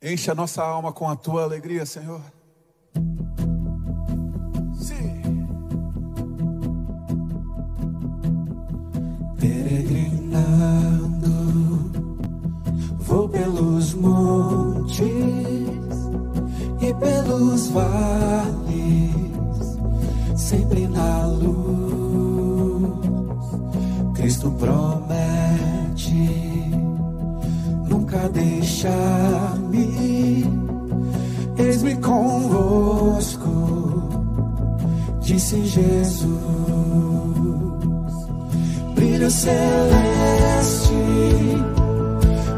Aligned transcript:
Enche 0.00 0.30
a 0.30 0.34
nossa 0.34 0.62
alma 0.62 0.92
com 0.92 1.08
a 1.08 1.16
tua 1.16 1.42
alegria, 1.42 1.84
Senhor. 1.84 2.20
Sim. 4.78 5.48
Peregrinando, 9.40 10.38
vou 13.00 13.28
pelos 13.28 13.92
montes 13.94 15.02
e 16.80 16.94
pelos 16.94 17.66
vales, 17.70 19.10
sempre 20.36 20.86
na 20.86 21.26
luz. 21.26 21.58
Cristo 24.14 24.52
promete 24.52 25.08
nunca 27.88 28.28
deixar-me. 28.28 29.87
Disse 35.48 35.64
Jesus. 35.64 36.28
Brilho 38.94 39.30
celeste, 39.30 40.92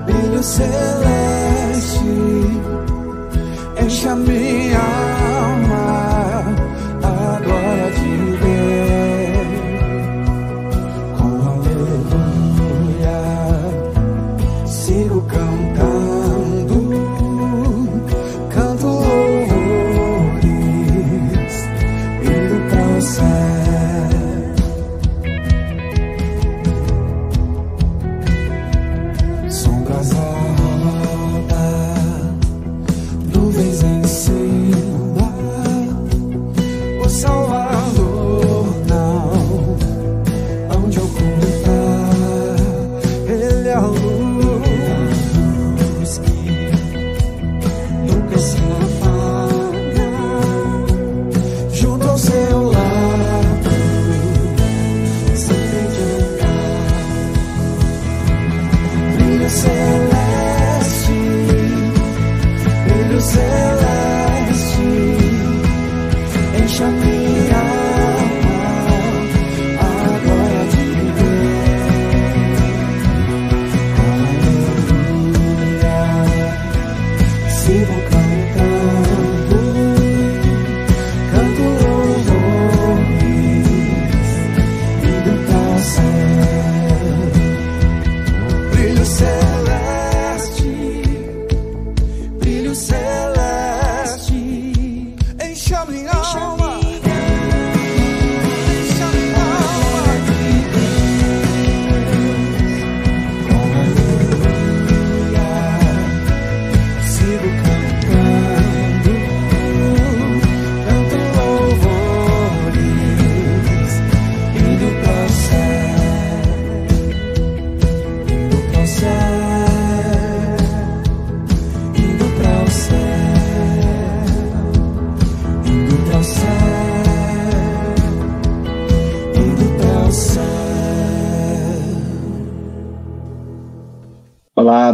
brilho 0.06 0.42
celeste, 0.42 2.00
enche 3.80 4.08
a 4.08 4.16
minha 4.16 5.09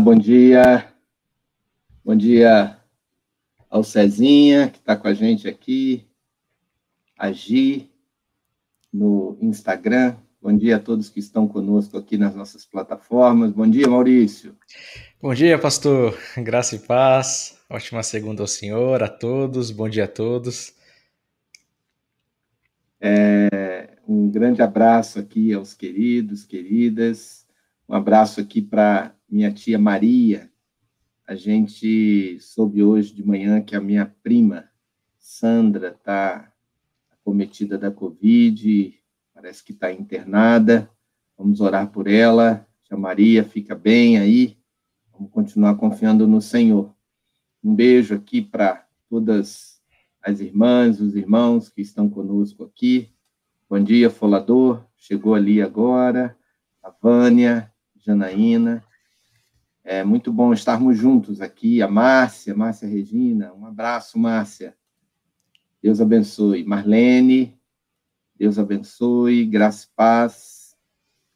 bom 0.07 0.15
dia. 0.15 0.87
Bom 2.05 2.15
dia 2.15 2.79
ao 3.69 3.83
Cezinha, 3.83 4.71
que 4.71 4.79
está 4.79 4.95
com 4.95 5.09
a 5.09 5.13
gente 5.13 5.49
aqui, 5.49 6.07
a 7.19 7.33
Gi, 7.33 7.91
no 8.93 9.37
Instagram. 9.43 10.15
Bom 10.41 10.57
dia 10.57 10.77
a 10.77 10.79
todos 10.79 11.09
que 11.09 11.19
estão 11.19 11.49
conosco 11.49 11.99
aqui 11.99 12.17
nas 12.17 12.37
nossas 12.37 12.65
plataformas. 12.65 13.51
Bom 13.51 13.69
dia, 13.69 13.89
Maurício. 13.89 14.57
Bom 15.21 15.35
dia, 15.35 15.59
pastor. 15.59 16.17
Graça 16.39 16.77
e 16.77 16.79
paz. 16.79 17.59
Ótima 17.69 18.05
segunda 18.05 18.45
ao 18.45 18.47
senhor, 18.47 19.03
a 19.03 19.09
todos. 19.09 19.73
Bom 19.73 19.89
dia 19.89 20.05
a 20.05 20.09
todos. 20.09 20.73
É, 23.01 23.97
um 24.07 24.31
grande 24.31 24.63
abraço 24.63 25.19
aqui 25.19 25.53
aos 25.53 25.75
queridos, 25.75 26.45
queridas. 26.45 27.46
Um 27.89 27.95
abraço 27.95 28.41
aqui 28.41 28.61
para 28.61 29.15
minha 29.29 29.53
tia 29.53 29.79
Maria. 29.79 30.51
A 31.25 31.37
gente 31.37 32.37
soube 32.41 32.83
hoje 32.83 33.15
de 33.15 33.25
manhã 33.25 33.63
que 33.63 33.77
a 33.77 33.81
minha 33.81 34.13
prima, 34.25 34.69
Sandra, 35.21 35.91
está 35.91 36.53
acometida 37.13 37.79
da 37.79 37.89
Covid, 37.89 38.93
parece 39.33 39.63
que 39.63 39.71
está 39.71 39.93
internada. 39.93 40.91
Vamos 41.39 41.61
orar 41.61 41.89
por 41.93 42.09
ela. 42.09 42.67
Tia 42.83 42.97
Maria, 42.97 43.45
fica 43.45 43.77
bem 43.77 44.19
aí. 44.19 44.59
Vamos 45.13 45.31
continuar 45.31 45.77
confiando 45.77 46.27
no 46.27 46.43
Senhor. 46.43 46.93
Um 47.63 47.73
beijo 47.73 48.17
aqui 48.17 48.43
para 48.43 48.85
todas 49.09 49.81
as 50.21 50.41
irmãs, 50.41 51.01
os 51.01 51.15
irmãos 51.15 51.69
que 51.69 51.83
estão 51.83 52.11
conosco 52.11 52.65
aqui. 52.65 53.13
Bom 53.71 53.79
dia, 53.79 54.11
Folador. 54.11 54.85
Chegou 54.97 55.37
ali 55.37 55.63
agora. 55.63 56.37
A 56.83 56.91
Vânia, 56.91 57.73
Janaína. 58.07 58.85
É 59.83 60.05
muito 60.05 60.33
bom 60.33 60.53
estarmos 60.53 60.97
juntos 60.97 61.41
aqui. 61.41 61.83
A 61.83 61.89
Márcia, 61.89 62.55
Márcia 62.55 62.89
Regina. 62.89 63.53
Um 63.53 63.67
abraço, 63.67 64.19
Márcia. 64.19 64.77
Deus 65.83 66.01
abençoe. 66.01 66.65
Marlene, 66.65 67.59
Deus 68.37 68.59
abençoe. 68.59 69.45
Graça 69.45 69.87
e 69.87 69.95
paz. 69.95 70.77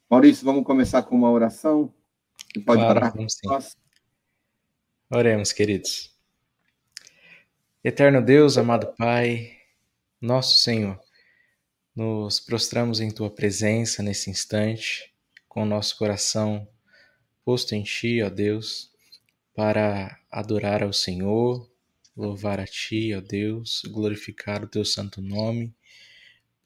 Maurício, 0.09 0.45
vamos 0.45 0.65
começar 0.65 1.03
com 1.03 1.17
uma 1.17 1.31
oração? 1.31 1.93
Você 2.53 2.61
pode 2.61 2.81
Claro, 2.83 2.99
orar 2.99 3.15
vamos 3.15 3.35
sim. 3.35 3.47
nós? 3.49 3.77
Oremos, 5.11 5.53
queridos. 5.53 6.17
Eterno 7.83 8.21
Deus, 8.23 8.59
amado 8.59 8.93
Pai, 8.97 9.53
nosso 10.21 10.61
Senhor, 10.61 11.01
nos 11.95 12.39
prostramos 12.39 13.01
em 13.01 13.11
Tua 13.11 13.31
presença 13.31 14.03
nesse 14.03 14.31
instante, 14.31 15.10
com 15.51 15.65
o 15.65 15.67
nosso 15.67 15.99
coração 15.99 16.67
posto 17.45 17.75
em 17.75 17.83
Ti, 17.83 18.23
ó 18.23 18.31
Deus, 18.31 18.93
para 19.53 20.17
adorar 20.31 20.81
ao 20.81 20.93
Senhor, 20.93 21.69
louvar 22.17 22.61
a 22.61 22.67
Ti, 22.67 23.13
ó 23.15 23.21
Deus, 23.21 23.83
glorificar 23.91 24.63
o 24.63 24.69
Teu 24.69 24.85
santo 24.85 25.21
nome, 25.21 25.75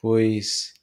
pois 0.03 0.75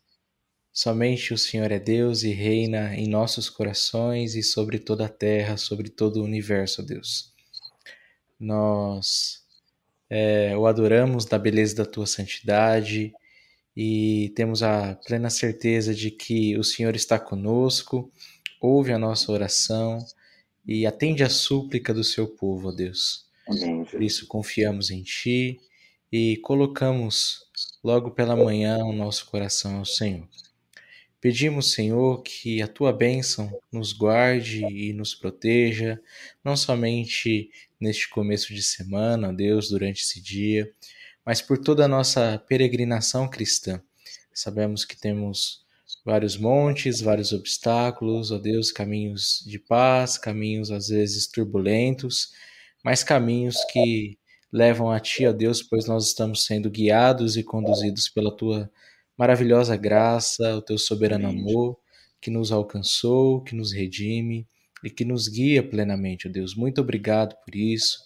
somente 0.74 1.31
o 1.31 1.38
Senhor 1.38 1.71
é 1.71 1.80
Deus 1.80 2.24
e 2.24 2.31
reina 2.31 2.95
em 2.95 3.07
nossos 3.07 3.51
corações 3.51 4.33
e 4.33 4.42
sobre 4.42 4.80
toda 4.80 5.06
a 5.06 5.09
terra, 5.09 5.56
sobre 5.56 5.88
todo 5.88 6.21
o 6.21 6.24
universo, 6.24 6.81
ó 6.81 6.86
Deus. 6.86 7.31
Nós 8.39 9.45
é, 10.09 10.57
o 10.57 10.65
adoramos 10.65 11.25
da 11.25 11.38
beleza 11.38 11.75
da 11.75 11.86
tua 11.86 12.07
santidade 12.07 13.13
e 13.76 14.32
temos 14.36 14.62
a 14.64 14.96
plena 14.96 15.30
certeza 15.30 15.94
de 15.94 16.12
que 16.12 16.58
o 16.58 16.64
Senhor 16.64 16.96
está 16.96 17.18
conosco, 17.20 18.12
ouve 18.60 18.92
a 18.92 19.00
nossa 19.00 19.32
oração 19.32 20.06
e 20.66 20.86
atende 20.86 21.24
a 21.24 21.30
súplica 21.30 21.94
do 21.94 22.04
seu 22.04 22.28
povo, 22.28 22.70
ó 22.70 22.72
Deus. 22.72 23.26
Amém, 23.48 23.84
Por 23.86 24.02
isso 24.04 24.28
confiamos 24.28 24.92
em 24.92 25.02
Ti 25.04 25.60
e 26.12 26.38
colocamos 26.38 27.46
logo 27.84 28.12
pela 28.12 28.36
manhã 28.36 28.78
o 28.80 28.94
nosso 28.94 29.26
coração 29.28 29.78
ao 29.78 29.86
Senhor. 29.86 30.28
Pedimos, 31.20 31.74
Senhor, 31.74 32.24
que 32.24 32.64
a 32.64 32.68
tua 32.68 32.92
bênção 32.92 33.52
nos 33.72 33.94
guarde 33.94 34.66
e 34.66 34.92
nos 34.92 35.14
proteja, 35.14 36.02
não 36.44 36.58
somente 36.58 37.52
neste 37.80 38.10
começo 38.10 38.54
de 38.54 38.64
semana, 38.64 39.32
Deus, 39.32 39.70
durante 39.70 40.02
esse 40.02 40.20
dia, 40.20 40.72
mas 41.26 41.42
por 41.42 41.58
toda 41.58 41.86
a 41.86 41.88
nossa 41.88 42.44
peregrinação 42.48 43.30
cristã. 43.30 43.82
Sabemos 44.34 44.86
que 44.86 45.00
temos 45.00 45.62
vários 46.06 46.38
montes, 46.38 47.02
vários 47.02 47.32
obstáculos, 47.32 48.32
ó 48.32 48.38
Deus, 48.38 48.72
caminhos 48.72 49.44
de 49.46 49.60
paz, 49.60 50.18
caminhos 50.18 50.72
às 50.72 50.88
vezes 50.88 51.28
turbulentos, 51.28 52.32
mas 52.84 53.04
caminhos 53.04 53.58
que 53.72 54.18
levam 54.52 54.92
a 54.92 55.00
Ti, 55.00 55.28
ó 55.28 55.32
Deus, 55.32 55.62
pois 55.62 55.86
nós 55.86 56.08
estamos 56.08 56.46
sendo 56.46 56.70
guiados 56.70 57.38
e 57.38 57.44
conduzidos 57.44 58.10
pela 58.10 58.36
Tua 58.36 58.70
maravilhosa 59.18 59.76
graça, 59.76 60.56
o 60.56 60.62
Teu 60.62 60.78
soberano 60.78 61.28
amor, 61.28 61.78
que 62.20 62.32
nos 62.32 62.52
alcançou, 62.52 63.44
que 63.44 63.56
nos 63.56 63.72
redime 63.72 64.48
e 64.84 64.90
que 64.90 65.06
nos 65.06 65.28
guia 65.28 65.62
plenamente, 65.62 66.28
ó 66.28 66.32
Deus. 66.32 66.56
Muito 66.56 66.82
obrigado 66.82 67.36
por 67.46 67.56
isso. 67.56 68.00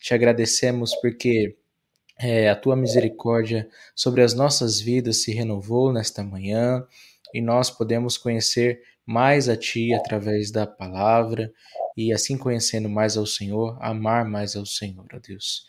Te 0.00 0.14
agradecemos 0.14 0.94
porque 1.00 1.56
é, 2.20 2.48
a 2.48 2.56
tua 2.56 2.74
misericórdia 2.74 3.68
sobre 3.94 4.22
as 4.22 4.34
nossas 4.34 4.80
vidas 4.80 5.22
se 5.22 5.32
renovou 5.32 5.92
nesta 5.92 6.22
manhã 6.22 6.84
e 7.32 7.40
nós 7.40 7.70
podemos 7.70 8.18
conhecer 8.18 8.82
mais 9.06 9.48
a 9.48 9.56
Ti 9.56 9.94
através 9.94 10.50
da 10.50 10.66
palavra 10.66 11.52
e 11.96 12.12
assim 12.12 12.36
conhecendo 12.36 12.88
mais 12.88 13.16
ao 13.16 13.26
Senhor, 13.26 13.78
amar 13.80 14.24
mais 14.24 14.56
ao 14.56 14.66
Senhor, 14.66 15.06
ó 15.12 15.18
Deus. 15.18 15.64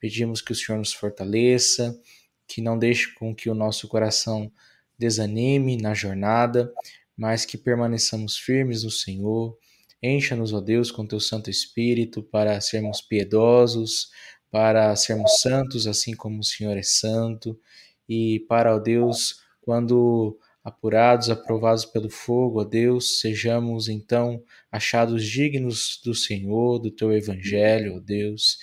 Pedimos 0.00 0.40
que 0.40 0.52
o 0.52 0.54
Senhor 0.54 0.78
nos 0.78 0.92
fortaleça, 0.92 2.00
que 2.46 2.62
não 2.62 2.78
deixe 2.78 3.12
com 3.14 3.34
que 3.34 3.50
o 3.50 3.54
nosso 3.54 3.88
coração 3.88 4.50
desanime 4.98 5.76
na 5.76 5.94
jornada, 5.94 6.72
mas 7.16 7.44
que 7.44 7.58
permaneçamos 7.58 8.36
firmes 8.36 8.84
no 8.84 8.90
Senhor. 8.90 9.56
Encha-nos, 10.02 10.52
ó 10.52 10.60
Deus, 10.60 10.90
com 10.90 11.06
teu 11.06 11.20
Santo 11.20 11.50
Espírito 11.50 12.22
para 12.22 12.60
sermos 12.60 13.00
piedosos, 13.00 14.10
para 14.50 14.94
sermos 14.96 15.40
santos, 15.40 15.86
assim 15.86 16.14
como 16.14 16.40
o 16.40 16.44
Senhor 16.44 16.76
é 16.76 16.82
santo, 16.82 17.58
e 18.08 18.40
para, 18.48 18.74
ó 18.74 18.78
Deus, 18.78 19.42
quando 19.60 20.38
apurados, 20.64 21.30
aprovados 21.30 21.84
pelo 21.84 22.10
fogo, 22.10 22.60
ó 22.60 22.64
Deus, 22.64 23.20
sejamos 23.20 23.88
então 23.88 24.42
achados 24.70 25.24
dignos 25.24 26.00
do 26.04 26.14
Senhor, 26.14 26.78
do 26.78 26.90
teu 26.90 27.12
evangelho, 27.12 27.96
ó 27.96 28.00
Deus, 28.00 28.58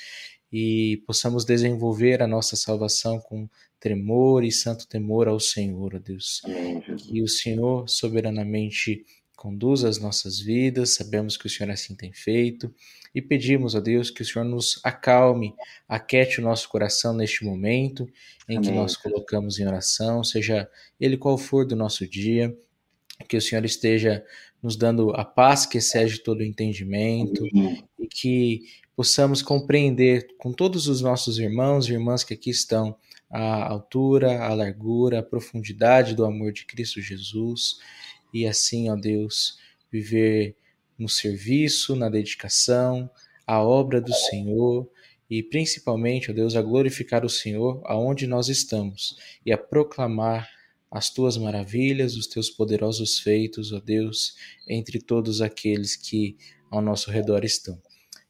e 0.52 1.04
possamos 1.06 1.46
desenvolver 1.46 2.22
a 2.22 2.28
nossa 2.28 2.56
salvação 2.56 3.20
com 3.20 3.50
tremor 3.80 4.44
e 4.44 4.52
santo 4.52 4.88
temor 4.88 5.28
ao 5.28 5.40
Senhor, 5.40 5.96
ó 5.96 6.00
Deus. 6.00 6.42
Amém, 6.46 6.82
Que 6.82 7.22
o 7.22 7.28
Senhor 7.28 7.88
soberanamente 7.90 9.06
conduza 9.36 9.90
as 9.90 10.00
nossas 10.00 10.40
vidas, 10.40 10.96
sabemos 10.96 11.38
que 11.38 11.48
o 11.48 11.50
Senhor 11.50 11.72
assim 11.72 11.96
tem 11.96 12.14
feito, 12.14 12.74
e 13.14 13.22
pedimos 13.22 13.76
a 13.76 13.80
Deus 13.80 14.10
que 14.10 14.22
o 14.22 14.26
Senhor 14.26 14.46
nos 14.46 14.80
acalme, 14.84 15.54
aquete 15.88 16.40
o 16.40 16.44
nosso 16.44 16.68
coração 16.68 17.14
neste 17.14 17.46
momento 17.46 18.08
em 18.48 18.60
que 18.60 18.70
Amém. 18.70 18.80
nós 18.80 18.98
colocamos 18.98 19.60
em 19.60 19.66
oração, 19.66 20.24
seja 20.24 20.70
ele 21.00 21.18
qual 21.18 21.38
for 21.38 21.66
do 21.66 21.76
nosso 21.76 22.08
dia, 22.08 22.56
que 23.30 23.38
o 23.38 23.42
Senhor 23.42 23.64
esteja 23.64 24.24
nos 24.62 24.76
dando 24.76 25.12
a 25.12 25.24
paz 25.24 25.66
que 25.66 25.78
excede 25.78 26.20
todo 26.20 26.40
o 26.40 26.44
entendimento 26.44 27.46
Amém. 27.54 27.84
e 28.00 28.08
que 28.08 28.64
possamos 28.96 29.42
compreender 29.42 30.28
com 30.38 30.52
todos 30.52 30.88
os 30.88 31.02
nossos 31.02 31.38
irmãos 31.38 31.88
e 31.88 31.94
irmãs 31.94 32.24
que 32.24 32.34
aqui 32.34 32.50
estão 32.50 32.96
a 33.30 33.68
altura, 33.68 34.44
a 34.44 34.54
largura, 34.54 35.20
a 35.20 35.24
profundidade 35.24 36.16
do 36.16 36.26
amor 36.26 36.52
de 36.52 36.66
Cristo 36.66 37.02
Jesus 37.02 37.78
e 38.36 38.46
assim, 38.46 38.90
ó 38.90 38.98
Deus, 38.98 39.58
viver 39.90 40.58
no 41.00 41.08
serviço, 41.08 41.96
na 41.96 42.10
dedicação, 42.10 43.10
à 43.48 43.64
obra 43.64 44.02
do 44.02 44.14
Senhor 44.14 44.92
e 45.30 45.42
principalmente, 45.42 46.30
ó 46.30 46.34
Deus, 46.34 46.54
a 46.54 46.62
glorificar 46.62 47.24
o 47.24 47.30
Senhor 47.30 47.82
aonde 47.86 48.28
nós 48.28 48.50
estamos 48.50 49.16
e 49.46 49.54
a 49.54 49.58
proclamar 49.58 50.50
as 50.92 51.10
tuas 51.10 51.38
maravilhas, 51.38 52.18
os 52.18 52.28
teus 52.28 52.50
poderosos 52.50 53.20
feitos, 53.20 53.72
ó 53.72 53.80
Deus, 53.80 54.36
entre 54.68 55.00
todos 55.00 55.42
aqueles 55.42 55.96
que 55.96 56.36
ao 56.70 56.82
nosso 56.82 57.10
redor 57.10 57.46
estão. 57.46 57.82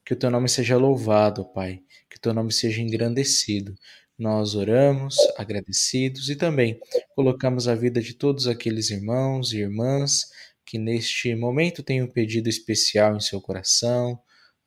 Que 0.05 0.13
o 0.13 0.15
teu 0.15 0.29
nome 0.29 0.47
seja 0.47 0.77
louvado, 0.77 1.45
Pai, 1.45 1.81
que 2.07 2.17
o 2.17 2.19
teu 2.19 2.31
nome 2.31 2.51
seja 2.51 2.79
engrandecido. 2.79 3.75
Nós 4.17 4.55
oramos 4.55 5.17
agradecidos 5.37 6.29
e 6.29 6.35
também 6.35 6.79
colocamos 7.15 7.67
a 7.67 7.75
vida 7.75 8.01
de 8.01 8.13
todos 8.13 8.47
aqueles 8.47 8.89
irmãos 8.89 9.51
e 9.51 9.57
irmãs 9.59 10.25
que 10.65 10.77
neste 10.79 11.35
momento 11.35 11.83
têm 11.83 12.01
um 12.01 12.07
pedido 12.07 12.47
especial 12.49 13.15
em 13.15 13.19
seu 13.19 13.41
coração, 13.41 14.17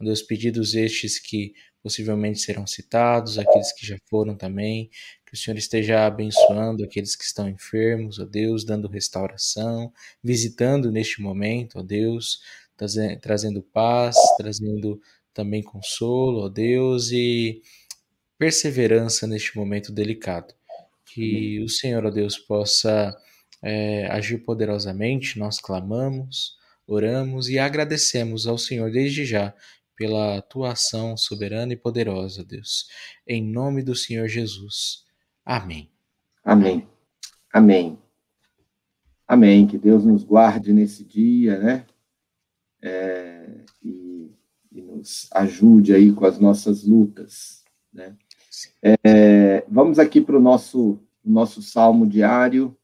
ó 0.00 0.04
Deus, 0.04 0.22
pedidos 0.22 0.74
estes 0.74 1.18
que 1.18 1.54
possivelmente 1.82 2.40
serão 2.40 2.66
citados, 2.66 3.38
aqueles 3.38 3.72
que 3.72 3.86
já 3.86 3.96
foram 4.10 4.36
também, 4.36 4.90
que 5.26 5.34
o 5.34 5.36
Senhor 5.36 5.56
esteja 5.56 6.06
abençoando 6.06 6.84
aqueles 6.84 7.16
que 7.16 7.24
estão 7.24 7.48
enfermos, 7.48 8.18
ó 8.18 8.24
Deus, 8.24 8.64
dando 8.64 8.88
restauração, 8.88 9.92
visitando 10.22 10.90
neste 10.92 11.22
momento, 11.22 11.78
ó 11.78 11.82
Deus, 11.82 12.40
traze- 12.76 13.16
trazendo 13.20 13.62
paz, 13.62 14.16
trazendo 14.36 15.00
também 15.32 15.62
consolo, 15.62 16.44
ó 16.46 16.48
Deus, 16.48 17.10
e 17.12 17.62
perseverança 18.38 19.26
neste 19.26 19.56
momento 19.56 19.92
delicado. 19.92 20.54
Que 21.04 21.60
o 21.62 21.68
Senhor, 21.68 22.06
ó 22.06 22.10
Deus, 22.10 22.38
possa 22.38 23.16
é, 23.62 24.06
agir 24.10 24.38
poderosamente, 24.38 25.38
nós 25.38 25.60
clamamos, 25.60 26.56
oramos 26.86 27.48
e 27.48 27.58
agradecemos 27.58 28.46
ao 28.46 28.56
Senhor 28.56 28.90
desde 28.90 29.24
já 29.24 29.54
pela 29.96 30.40
tua 30.42 30.72
ação 30.72 31.16
soberana 31.16 31.72
e 31.72 31.76
poderosa, 31.76 32.44
Deus. 32.44 32.86
Em 33.26 33.42
nome 33.42 33.82
do 33.82 33.96
Senhor 33.96 34.28
Jesus. 34.28 35.04
Amém. 35.44 35.90
Amém. 36.44 36.86
Amém. 37.52 37.98
Amém. 39.26 39.66
Que 39.66 39.76
Deus 39.76 40.04
nos 40.04 40.22
guarde 40.22 40.72
nesse 40.72 41.04
dia, 41.04 41.58
né? 41.58 41.86
É, 42.80 43.64
e, 43.82 44.30
e 44.70 44.80
nos 44.80 45.28
ajude 45.32 45.92
aí 45.92 46.12
com 46.12 46.24
as 46.24 46.38
nossas 46.38 46.84
lutas, 46.84 47.64
né? 47.92 48.16
É, 48.82 49.64
vamos 49.68 49.98
aqui 49.98 50.20
para 50.20 50.36
o 50.36 50.40
nosso, 50.40 51.00
nosso 51.24 51.62
salmo 51.62 52.06
diário, 52.06 52.76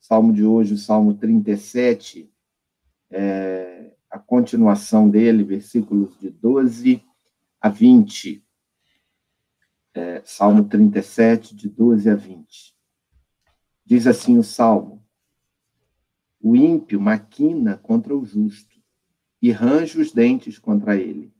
salmo 0.00 0.32
de 0.32 0.44
hoje, 0.44 0.74
o 0.74 0.78
salmo 0.78 1.14
37, 1.14 2.30
é, 3.10 3.92
a 4.10 4.18
continuação 4.18 5.08
dele, 5.08 5.44
versículos 5.44 6.18
de 6.18 6.30
12 6.30 7.02
a 7.60 7.68
20. 7.68 8.44
É, 9.94 10.22
salmo 10.24 10.64
37, 10.64 11.56
de 11.56 11.68
12 11.68 12.10
a 12.10 12.14
20. 12.14 12.76
Diz 13.84 14.06
assim 14.06 14.38
o 14.38 14.42
salmo: 14.42 15.04
O 16.40 16.54
ímpio 16.54 17.00
maquina 17.00 17.78
contra 17.78 18.16
o 18.16 18.24
justo 18.24 18.76
e 19.40 19.50
range 19.50 20.00
os 20.00 20.12
dentes 20.12 20.58
contra 20.58 20.96
ele. 20.96 21.32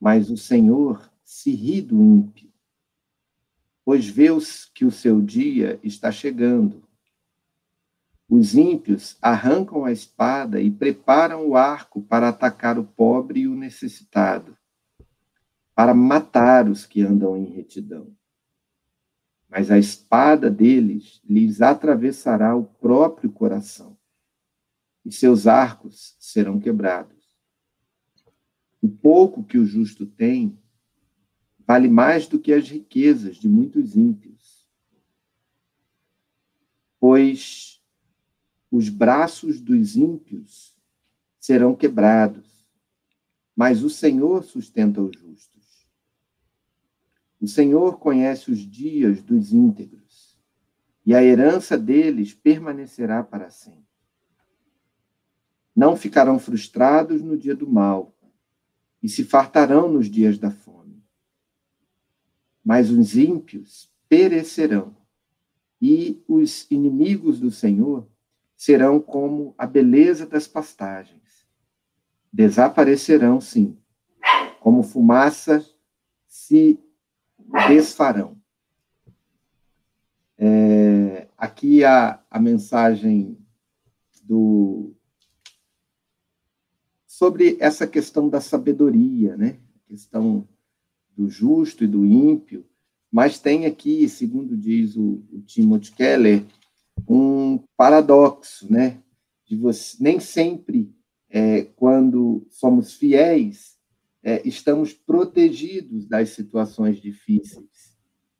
Mas 0.00 0.30
o 0.30 0.36
Senhor 0.36 1.10
se 1.24 1.52
ri 1.52 1.80
do 1.80 2.02
ímpio, 2.02 2.49
pois 3.90 4.06
vê 4.08 4.28
que 4.72 4.84
o 4.84 4.90
seu 4.92 5.20
dia 5.20 5.80
está 5.82 6.12
chegando. 6.12 6.88
Os 8.28 8.54
ímpios 8.54 9.18
arrancam 9.20 9.84
a 9.84 9.90
espada 9.90 10.60
e 10.60 10.70
preparam 10.70 11.48
o 11.48 11.56
arco 11.56 12.00
para 12.00 12.28
atacar 12.28 12.78
o 12.78 12.84
pobre 12.84 13.40
e 13.40 13.48
o 13.48 13.56
necessitado, 13.56 14.56
para 15.74 15.92
matar 15.92 16.68
os 16.68 16.86
que 16.86 17.02
andam 17.02 17.36
em 17.36 17.46
retidão. 17.46 18.16
Mas 19.48 19.72
a 19.72 19.76
espada 19.76 20.48
deles 20.48 21.20
lhes 21.28 21.60
atravessará 21.60 22.54
o 22.54 22.62
próprio 22.62 23.32
coração, 23.32 23.98
e 25.04 25.10
seus 25.10 25.48
arcos 25.48 26.14
serão 26.20 26.60
quebrados. 26.60 27.26
O 28.80 28.88
pouco 28.88 29.42
que 29.42 29.58
o 29.58 29.66
justo 29.66 30.06
tem 30.06 30.56
vale 31.70 31.88
mais 31.88 32.26
do 32.26 32.36
que 32.36 32.52
as 32.52 32.68
riquezas 32.68 33.36
de 33.36 33.48
muitos 33.48 33.94
ímpios. 33.94 34.68
Pois 36.98 37.80
os 38.68 38.88
braços 38.88 39.60
dos 39.60 39.94
ímpios 39.94 40.74
serão 41.38 41.76
quebrados, 41.76 42.66
mas 43.54 43.84
o 43.84 43.88
Senhor 43.88 44.42
sustenta 44.42 45.00
os 45.00 45.16
justos. 45.16 45.86
O 47.40 47.46
Senhor 47.46 48.00
conhece 48.00 48.50
os 48.50 48.58
dias 48.58 49.22
dos 49.22 49.52
íntegros, 49.52 50.36
e 51.06 51.14
a 51.14 51.22
herança 51.22 51.78
deles 51.78 52.34
permanecerá 52.34 53.22
para 53.22 53.48
sempre. 53.48 53.86
Não 55.76 55.94
ficarão 55.94 56.36
frustrados 56.36 57.22
no 57.22 57.38
dia 57.38 57.54
do 57.54 57.70
mal, 57.70 58.12
e 59.00 59.08
se 59.08 59.22
fartarão 59.22 59.88
nos 59.88 60.10
dias 60.10 60.36
da 60.36 60.50
fome. 60.50 60.79
Mas 62.64 62.90
os 62.90 63.16
ímpios 63.16 63.90
perecerão, 64.08 64.96
e 65.80 66.22
os 66.28 66.70
inimigos 66.70 67.40
do 67.40 67.50
Senhor 67.50 68.06
serão 68.56 69.00
como 69.00 69.54
a 69.56 69.66
beleza 69.66 70.26
das 70.26 70.46
pastagens. 70.46 71.46
Desaparecerão, 72.32 73.40
sim, 73.40 73.78
como 74.60 74.82
fumaça 74.82 75.64
se 76.26 76.78
desfarão. 77.68 78.36
É, 80.36 81.28
aqui 81.36 81.84
a, 81.84 82.22
a 82.30 82.38
mensagem 82.38 83.38
do 84.22 84.94
sobre 87.06 87.58
essa 87.60 87.86
questão 87.86 88.28
da 88.28 88.40
sabedoria, 88.40 89.36
né? 89.36 89.58
A 89.74 89.88
questão 89.88 90.48
do 91.20 91.28
justo 91.28 91.84
e 91.84 91.86
do 91.86 92.02
ímpio, 92.02 92.64
mas 93.12 93.38
tem 93.38 93.66
aqui, 93.66 94.08
segundo 94.08 94.56
diz 94.56 94.96
o, 94.96 95.22
o 95.30 95.42
Timothy 95.42 95.92
Keller, 95.92 96.42
um 97.06 97.62
paradoxo, 97.76 98.72
né? 98.72 98.98
De 99.46 99.54
você, 99.54 99.98
nem 100.00 100.18
sempre, 100.18 100.90
é, 101.28 101.64
quando 101.76 102.46
somos 102.48 102.94
fiéis, 102.94 103.76
é, 104.22 104.40
estamos 104.48 104.94
protegidos 104.94 106.06
das 106.06 106.30
situações 106.30 106.98
difíceis. 106.98 107.94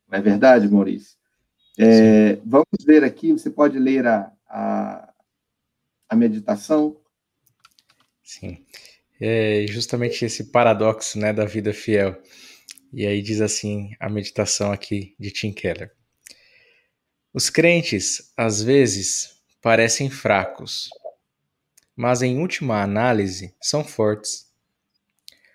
Não 0.09 0.19
é 0.19 0.23
verdade, 0.23 0.67
Maurício? 0.67 1.19
É, 1.79 2.37
vamos 2.47 2.85
ver 2.87 3.05
aqui, 3.05 3.33
você 3.33 3.51
pode 3.51 3.79
ler 3.79 4.07
a, 4.07 4.33
a, 4.49 5.13
a 6.09 6.17
meditação? 6.17 6.97
Sim. 8.23 8.65
É 9.21 9.67
justamente 9.69 10.25
esse 10.25 10.45
paradoxo 10.45 11.19
né, 11.19 11.31
da 11.31 11.45
vida 11.45 11.75
fiel. 11.75 12.17
E 12.93 13.07
aí 13.07 13.23
diz 13.23 13.41
assim 13.41 13.93
a 14.01 14.09
meditação 14.09 14.73
aqui 14.73 15.15
de 15.19 15.31
Tim 15.31 15.53
Keller. 15.53 15.93
Os 17.33 17.49
crentes, 17.49 18.33
às 18.37 18.61
vezes, 18.61 19.41
parecem 19.63 20.11
fracos, 20.11 20.89
mas 21.95 22.23
em 22.23 22.39
última 22.39 22.83
análise 22.83 23.55
são 23.63 23.85
fortes. 23.85 24.51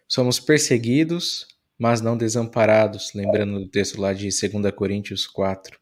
Somos 0.08 0.39
perseguidos, 0.39 1.46
mas 1.77 2.00
não 2.00 2.15
desamparados, 2.15 3.12
lembrando 3.13 3.60
do 3.60 3.68
texto 3.68 4.00
lá 4.00 4.13
de 4.13 4.30
2 4.30 4.74
Coríntios 4.74 5.27
4. 5.27 5.77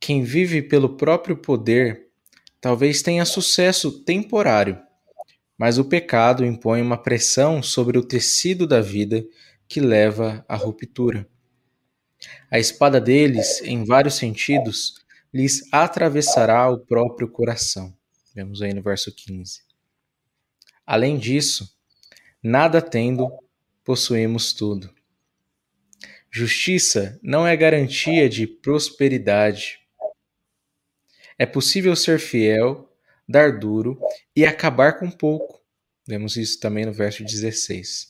Quem 0.00 0.24
vive 0.24 0.62
pelo 0.62 0.96
próprio 0.96 1.36
poder 1.36 2.08
talvez 2.60 3.02
tenha 3.02 3.24
sucesso 3.24 4.02
temporário, 4.02 4.80
mas 5.56 5.78
o 5.78 5.84
pecado 5.84 6.44
impõe 6.44 6.82
uma 6.82 7.00
pressão 7.00 7.62
sobre 7.62 7.98
o 7.98 8.02
tecido 8.02 8.66
da 8.66 8.80
vida 8.80 9.24
que 9.70 9.80
leva 9.80 10.44
à 10.48 10.56
ruptura. 10.56 11.28
A 12.50 12.58
espada 12.58 13.00
deles, 13.00 13.62
em 13.62 13.84
vários 13.84 14.16
sentidos, 14.16 14.96
lhes 15.32 15.62
atravessará 15.72 16.68
o 16.68 16.80
próprio 16.80 17.30
coração. 17.30 17.96
Vemos 18.34 18.60
aí 18.62 18.74
no 18.74 18.82
verso 18.82 19.14
15. 19.14 19.60
Além 20.84 21.16
disso, 21.16 21.72
nada 22.42 22.82
tendo, 22.82 23.30
possuímos 23.84 24.52
tudo. 24.52 24.92
Justiça 26.32 27.20
não 27.22 27.46
é 27.46 27.56
garantia 27.56 28.28
de 28.28 28.48
prosperidade. 28.48 29.78
É 31.38 31.46
possível 31.46 31.94
ser 31.94 32.18
fiel, 32.18 32.92
dar 33.26 33.60
duro 33.60 34.00
e 34.34 34.44
acabar 34.44 34.98
com 34.98 35.08
pouco. 35.08 35.62
Vemos 36.08 36.36
isso 36.36 36.58
também 36.58 36.84
no 36.84 36.92
verso 36.92 37.22
16. 37.22 38.09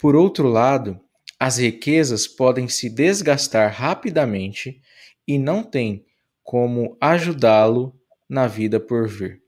Por 0.00 0.16
outro 0.16 0.48
lado, 0.48 0.98
as 1.38 1.58
riquezas 1.58 2.26
podem 2.26 2.68
se 2.68 2.88
desgastar 2.88 3.70
rapidamente 3.70 4.80
e 5.28 5.38
não 5.38 5.62
tem 5.62 6.06
como 6.42 6.96
ajudá-lo 6.98 7.94
na 8.26 8.46
vida 8.46 8.80
por 8.80 9.06
vir. 9.06 9.42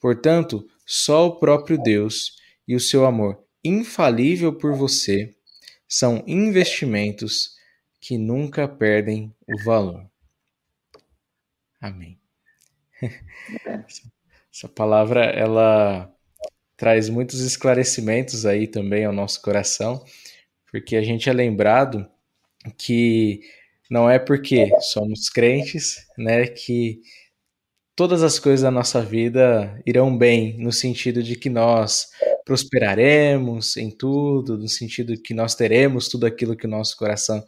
Portanto, 0.00 0.66
só 0.86 1.26
o 1.26 1.38
próprio 1.38 1.76
Deus 1.76 2.36
e 2.66 2.74
o 2.74 2.80
seu 2.80 3.04
amor 3.04 3.44
infalível 3.62 4.56
por 4.56 4.74
você 4.74 5.36
são 5.86 6.24
investimentos 6.26 7.56
que 8.00 8.16
nunca 8.16 8.66
perdem 8.66 9.34
o 9.46 9.62
valor. 9.62 10.08
Amém. 11.80 12.18
Essa 14.50 14.68
palavra 14.68 15.24
ela 15.24 16.15
traz 16.76 17.08
muitos 17.08 17.40
esclarecimentos 17.40 18.44
aí 18.44 18.66
também 18.66 19.04
ao 19.04 19.12
nosso 19.12 19.40
coração, 19.40 20.04
porque 20.70 20.96
a 20.96 21.02
gente 21.02 21.28
é 21.28 21.32
lembrado 21.32 22.06
que 22.76 23.40
não 23.90 24.10
é 24.10 24.18
porque 24.18 24.68
somos 24.80 25.30
crentes, 25.30 26.06
né, 26.18 26.46
que 26.46 27.00
todas 27.94 28.22
as 28.22 28.38
coisas 28.38 28.62
da 28.62 28.70
nossa 28.70 29.00
vida 29.00 29.80
irão 29.86 30.16
bem, 30.16 30.58
no 30.58 30.72
sentido 30.72 31.22
de 31.22 31.36
que 31.36 31.48
nós 31.48 32.08
prosperaremos 32.44 33.76
em 33.76 33.90
tudo, 33.90 34.58
no 34.58 34.68
sentido 34.68 35.14
de 35.14 35.22
que 35.22 35.32
nós 35.32 35.54
teremos 35.54 36.08
tudo 36.08 36.26
aquilo 36.26 36.56
que 36.56 36.66
o 36.66 36.70
nosso 36.70 36.96
coração 36.96 37.44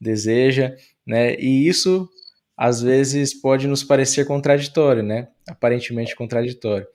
deseja, 0.00 0.76
né? 1.06 1.34
E 1.36 1.66
isso 1.66 2.08
às 2.56 2.80
vezes 2.82 3.34
pode 3.34 3.66
nos 3.66 3.82
parecer 3.82 4.26
contraditório, 4.26 5.02
né? 5.02 5.28
Aparentemente 5.48 6.14
contraditório 6.14 6.86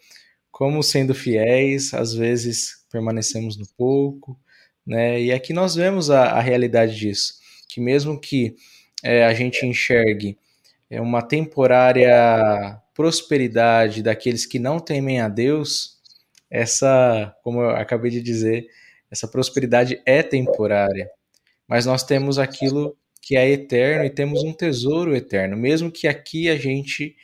como 0.53 0.83
sendo 0.83 1.15
fiéis, 1.15 1.95
às 1.95 2.13
vezes 2.13 2.86
permanecemos 2.91 3.57
no 3.57 3.65
pouco, 3.75 4.39
né? 4.86 5.19
E 5.19 5.31
aqui 5.31 5.51
nós 5.51 5.74
vemos 5.74 6.12
a, 6.12 6.25
a 6.25 6.39
realidade 6.41 6.95
disso, 6.95 7.39
que 7.67 7.81
mesmo 7.81 8.22
que 8.22 8.55
é, 9.03 9.25
a 9.25 9.33
gente 9.33 9.65
enxergue 9.65 10.38
é, 10.91 11.01
uma 11.01 11.24
temporária 11.24 12.79
prosperidade 12.93 14.03
daqueles 14.03 14.45
que 14.45 14.60
não 14.60 14.79
temem 14.79 15.19
a 15.19 15.27
Deus, 15.27 16.00
essa, 16.51 17.36
como 17.43 17.60
eu 17.60 17.72
acabei 17.72 18.12
de 18.12 18.22
dizer, 18.22 18.67
essa 19.10 19.27
prosperidade 19.27 20.03
é 20.05 20.22
temporária, 20.22 21.10
mas 21.67 21.88
nós 21.88 22.03
temos 22.03 22.38
aquilo 22.38 22.95
que 23.19 23.36
é 23.36 23.50
eterno 23.50 24.05
e 24.05 24.10
temos 24.12 24.43
um 24.43 24.53
tesouro 24.53 25.15
eterno, 25.15 25.57
mesmo 25.57 25.91
que 25.91 26.07
aqui 26.07 26.48
a 26.48 26.55
gente 26.55 27.15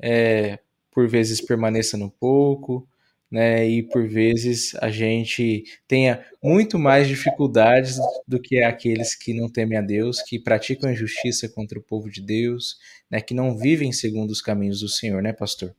é, 0.00 0.58
por 0.94 1.08
vezes 1.08 1.40
permaneça 1.40 1.96
no 1.96 2.10
pouco, 2.10 2.88
né? 3.30 3.68
E 3.68 3.82
por 3.82 4.06
vezes 4.06 4.74
a 4.76 4.88
gente 4.90 5.64
tenha 5.88 6.24
muito 6.42 6.78
mais 6.78 7.08
dificuldades 7.08 7.98
do 8.28 8.40
que 8.40 8.62
aqueles 8.62 9.14
que 9.14 9.34
não 9.34 9.48
temem 9.48 9.76
a 9.76 9.82
Deus, 9.82 10.22
que 10.22 10.38
praticam 10.38 10.92
injustiça 10.92 11.48
contra 11.48 11.78
o 11.78 11.82
povo 11.82 12.08
de 12.08 12.22
Deus, 12.22 12.76
né? 13.10 13.20
Que 13.20 13.34
não 13.34 13.58
vivem 13.58 13.92
segundo 13.92 14.30
os 14.30 14.40
caminhos 14.40 14.80
do 14.80 14.88
Senhor, 14.88 15.20
né, 15.20 15.32
pastor? 15.32 15.74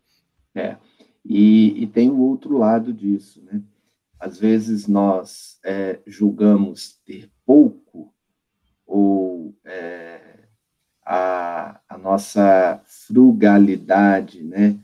É. 0.53 0.75
E, 1.23 1.81
e 1.81 1.87
tem 1.87 2.09
o 2.09 2.19
outro 2.19 2.57
lado 2.57 2.93
disso, 2.93 3.41
né? 3.49 3.61
Às 4.19 4.37
vezes 4.37 4.87
nós 4.87 5.57
é, 5.63 5.99
julgamos 6.05 6.99
ter 7.05 7.29
pouco 7.45 8.13
ou 8.85 9.53
é, 9.63 10.19
a, 11.05 11.79
a 11.87 11.97
nossa 11.97 12.81
frugalidade, 12.85 14.43
né? 14.43 14.75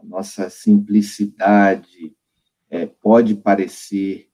A 0.00 0.04
nossa 0.04 0.48
simplicidade 0.48 2.16
é, 2.70 2.86
pode 2.86 3.34
parecer 3.34 4.30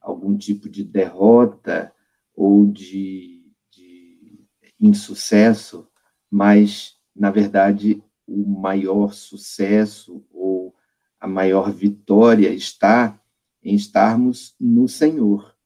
algum 0.00 0.36
tipo 0.36 0.68
de 0.68 0.82
derrota 0.82 1.92
ou 2.34 2.66
de, 2.66 3.42
de 3.70 4.44
insucesso, 4.80 5.88
mas, 6.30 6.96
na 7.14 7.30
verdade, 7.30 8.02
o 8.26 8.44
maior 8.44 9.12
sucesso 9.12 10.26
ou 10.32 10.74
a 11.20 11.28
maior 11.28 11.70
vitória 11.72 12.52
está 12.52 13.18
em 13.62 13.74
estarmos 13.74 14.54
no 14.60 14.88
Senhor. 14.88 15.56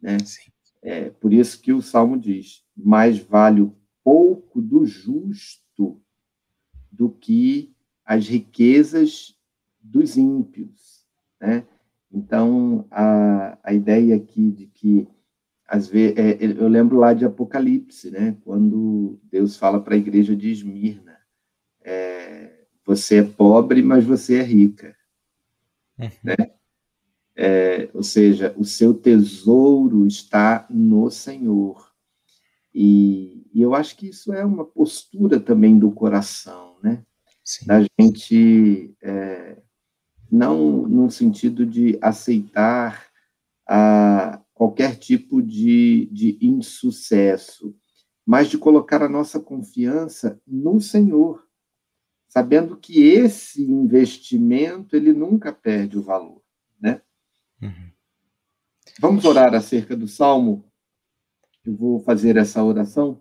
Né? 0.00 0.16
É 0.82 1.10
por 1.10 1.32
isso 1.32 1.60
que 1.60 1.72
o 1.72 1.80
Salmo 1.80 2.18
diz: 2.18 2.64
mais 2.76 3.18
vale 3.18 3.60
o 3.60 3.76
pouco 4.02 4.60
do 4.60 4.84
justo 4.84 6.02
do 6.90 7.08
que 7.08 7.71
as 8.12 8.28
riquezas 8.28 9.34
dos 9.80 10.18
ímpios, 10.18 11.06
né? 11.40 11.66
Então, 12.12 12.86
a, 12.90 13.58
a 13.64 13.72
ideia 13.72 14.16
aqui 14.16 14.50
de 14.50 14.66
que, 14.66 15.08
às 15.66 15.88
vezes, 15.88 16.18
é, 16.18 16.36
eu 16.42 16.68
lembro 16.68 16.98
lá 16.98 17.14
de 17.14 17.24
Apocalipse, 17.24 18.10
né? 18.10 18.36
Quando 18.44 19.18
Deus 19.24 19.56
fala 19.56 19.80
para 19.80 19.94
a 19.94 19.98
igreja 19.98 20.36
de 20.36 20.50
Esmirna, 20.50 21.16
é, 21.82 22.66
você 22.84 23.20
é 23.20 23.22
pobre, 23.22 23.82
mas 23.82 24.04
você 24.04 24.40
é 24.40 24.42
rica, 24.42 24.94
uhum. 25.98 26.10
né? 26.22 26.36
É, 27.34 27.88
ou 27.94 28.02
seja, 28.02 28.54
o 28.58 28.64
seu 28.64 28.92
tesouro 28.92 30.06
está 30.06 30.66
no 30.68 31.10
Senhor. 31.10 31.90
E, 32.74 33.48
e 33.54 33.62
eu 33.62 33.74
acho 33.74 33.96
que 33.96 34.08
isso 34.08 34.34
é 34.34 34.44
uma 34.44 34.66
postura 34.66 35.40
também 35.40 35.78
do 35.78 35.90
coração, 35.90 36.76
né? 36.82 37.02
Sim. 37.44 37.66
da 37.66 37.80
gente, 37.98 38.94
é, 39.02 39.56
não 40.30 40.86
no 40.86 41.10
sentido 41.10 41.66
de 41.66 41.98
aceitar 42.00 43.06
a, 43.68 44.40
qualquer 44.54 44.96
tipo 44.96 45.42
de, 45.42 46.08
de 46.12 46.38
insucesso, 46.40 47.74
mas 48.24 48.48
de 48.48 48.56
colocar 48.56 49.02
a 49.02 49.08
nossa 49.08 49.40
confiança 49.40 50.40
no 50.46 50.80
Senhor, 50.80 51.44
sabendo 52.28 52.76
que 52.76 53.02
esse 53.02 53.62
investimento 53.62 54.94
ele 54.94 55.12
nunca 55.12 55.52
perde 55.52 55.98
o 55.98 56.02
valor, 56.02 56.40
né? 56.80 57.02
Uhum. 57.60 57.90
Vamos 59.00 59.24
orar 59.24 59.54
acerca 59.54 59.96
do 59.96 60.06
Salmo. 60.06 60.64
Eu 61.64 61.74
vou 61.74 62.00
fazer 62.00 62.36
essa 62.36 62.62
oração. 62.62 63.20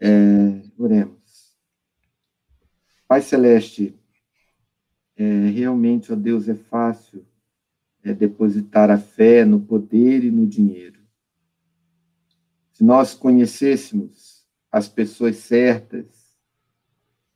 É, 0.00 0.62
oremos. 0.78 1.21
Pai 3.12 3.20
Celeste, 3.20 3.94
é, 5.14 5.46
realmente, 5.48 6.10
ó 6.10 6.16
Deus, 6.16 6.48
é 6.48 6.54
fácil 6.54 7.26
é, 8.02 8.14
depositar 8.14 8.90
a 8.90 8.96
fé 8.96 9.44
no 9.44 9.60
poder 9.60 10.24
e 10.24 10.30
no 10.30 10.46
dinheiro. 10.46 10.98
Se 12.72 12.82
nós 12.82 13.12
conhecêssemos 13.12 14.46
as 14.70 14.88
pessoas 14.88 15.36
certas 15.36 16.06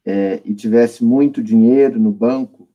é, 0.02 0.40
e 0.46 0.54
tivesse 0.54 1.04
muito 1.04 1.42
dinheiro 1.42 2.00
no 2.00 2.10
banco, 2.10 2.70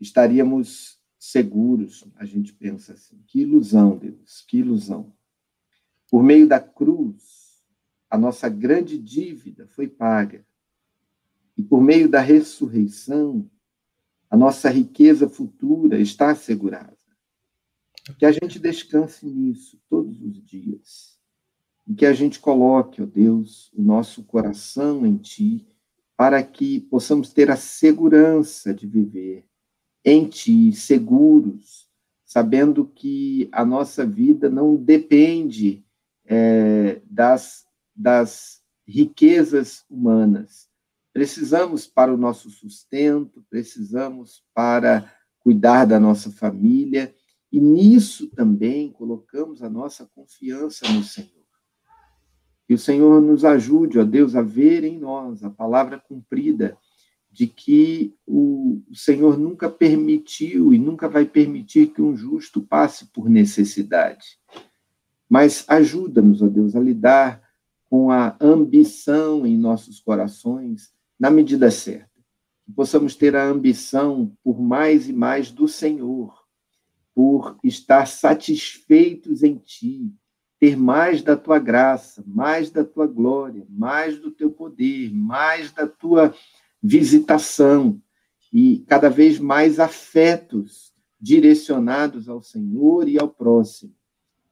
estaríamos 0.00 0.98
seguros. 1.16 2.04
A 2.16 2.24
gente 2.24 2.52
pensa 2.52 2.94
assim: 2.94 3.22
que 3.24 3.42
ilusão, 3.42 3.96
Deus, 3.96 4.44
que 4.48 4.58
ilusão. 4.58 5.14
Por 6.10 6.24
meio 6.24 6.48
da 6.48 6.58
cruz, 6.58 7.62
a 8.10 8.18
nossa 8.18 8.48
grande 8.48 8.98
dívida 8.98 9.68
foi 9.68 9.86
paga. 9.86 10.44
E 11.56 11.62
por 11.62 11.80
meio 11.82 12.08
da 12.08 12.20
ressurreição, 12.20 13.50
a 14.30 14.36
nossa 14.36 14.70
riqueza 14.70 15.28
futura 15.28 16.00
está 16.00 16.30
assegurada. 16.30 16.96
Que 18.18 18.24
a 18.24 18.32
gente 18.32 18.58
descanse 18.58 19.26
nisso 19.26 19.78
todos 19.88 20.20
os 20.22 20.42
dias. 20.42 21.18
E 21.86 21.94
que 21.94 22.06
a 22.06 22.12
gente 22.12 22.40
coloque, 22.40 23.02
ó 23.02 23.06
Deus, 23.06 23.70
o 23.74 23.82
nosso 23.82 24.24
coração 24.24 25.06
em 25.06 25.16
Ti, 25.16 25.66
para 26.16 26.42
que 26.42 26.80
possamos 26.80 27.32
ter 27.32 27.50
a 27.50 27.56
segurança 27.56 28.72
de 28.72 28.86
viver 28.86 29.44
em 30.04 30.28
Ti, 30.28 30.72
seguros, 30.72 31.88
sabendo 32.24 32.86
que 32.86 33.48
a 33.52 33.64
nossa 33.64 34.06
vida 34.06 34.48
não 34.48 34.74
depende 34.74 35.84
é, 36.24 37.02
das, 37.04 37.66
das 37.94 38.62
riquezas 38.86 39.84
humanas, 39.90 40.71
Precisamos 41.12 41.86
para 41.86 42.12
o 42.12 42.16
nosso 42.16 42.50
sustento, 42.50 43.44
precisamos 43.50 44.42
para 44.54 45.12
cuidar 45.40 45.84
da 45.84 46.00
nossa 46.00 46.30
família, 46.30 47.14
e 47.50 47.60
nisso 47.60 48.28
também 48.28 48.90
colocamos 48.90 49.62
a 49.62 49.68
nossa 49.68 50.08
confiança 50.14 50.90
no 50.90 51.02
Senhor. 51.02 51.42
Que 52.66 52.72
o 52.72 52.78
Senhor 52.78 53.20
nos 53.20 53.44
ajude, 53.44 53.98
ó 53.98 54.04
Deus, 54.04 54.34
a 54.34 54.40
ver 54.40 54.84
em 54.84 54.98
nós 54.98 55.44
a 55.44 55.50
palavra 55.50 55.98
cumprida 55.98 56.78
de 57.30 57.46
que 57.46 58.14
o 58.26 58.82
Senhor 58.94 59.38
nunca 59.38 59.68
permitiu 59.68 60.72
e 60.72 60.78
nunca 60.78 61.08
vai 61.08 61.26
permitir 61.26 61.88
que 61.88 62.00
um 62.00 62.16
justo 62.16 62.62
passe 62.62 63.06
por 63.06 63.28
necessidade. 63.28 64.38
Mas 65.28 65.64
ajuda-nos, 65.68 66.40
ó 66.40 66.46
Deus, 66.46 66.74
a 66.74 66.80
lidar 66.80 67.42
com 67.90 68.10
a 68.10 68.36
ambição 68.40 69.46
em 69.46 69.58
nossos 69.58 70.00
corações 70.00 70.92
na 71.22 71.30
medida 71.30 71.70
certa. 71.70 72.10
Que 72.66 72.72
possamos 72.72 73.14
ter 73.14 73.36
a 73.36 73.44
ambição 73.44 74.36
por 74.42 74.60
mais 74.60 75.08
e 75.08 75.12
mais 75.12 75.52
do 75.52 75.68
Senhor, 75.68 76.36
por 77.14 77.56
estar 77.62 78.06
satisfeitos 78.06 79.44
em 79.44 79.56
Ti, 79.56 80.12
ter 80.58 80.76
mais 80.76 81.22
da 81.22 81.36
Tua 81.36 81.60
graça, 81.60 82.24
mais 82.26 82.72
da 82.72 82.84
Tua 82.84 83.06
glória, 83.06 83.64
mais 83.70 84.18
do 84.18 84.32
Teu 84.32 84.50
poder, 84.50 85.14
mais 85.14 85.70
da 85.70 85.86
Tua 85.86 86.34
visitação 86.82 88.02
e 88.52 88.84
cada 88.88 89.08
vez 89.08 89.38
mais 89.38 89.78
afetos 89.78 90.92
direcionados 91.20 92.28
ao 92.28 92.42
Senhor 92.42 93.08
e 93.08 93.16
ao 93.16 93.28
próximo, 93.28 93.94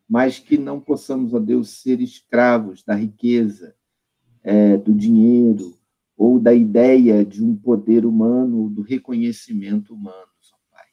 mas 0.08 0.38
que 0.38 0.56
não 0.56 0.80
possamos, 0.80 1.34
ó 1.34 1.40
Deus, 1.40 1.70
ser 1.70 2.00
escravos 2.00 2.84
da 2.84 2.94
riqueza, 2.94 3.74
é, 4.44 4.76
do 4.76 4.94
dinheiro, 4.94 5.79
ou 6.20 6.38
da 6.38 6.52
ideia 6.52 7.24
de 7.24 7.42
um 7.42 7.56
poder 7.56 8.04
humano, 8.04 8.68
do 8.68 8.82
reconhecimento 8.82 9.94
humano, 9.94 10.28
Pai. 10.70 10.84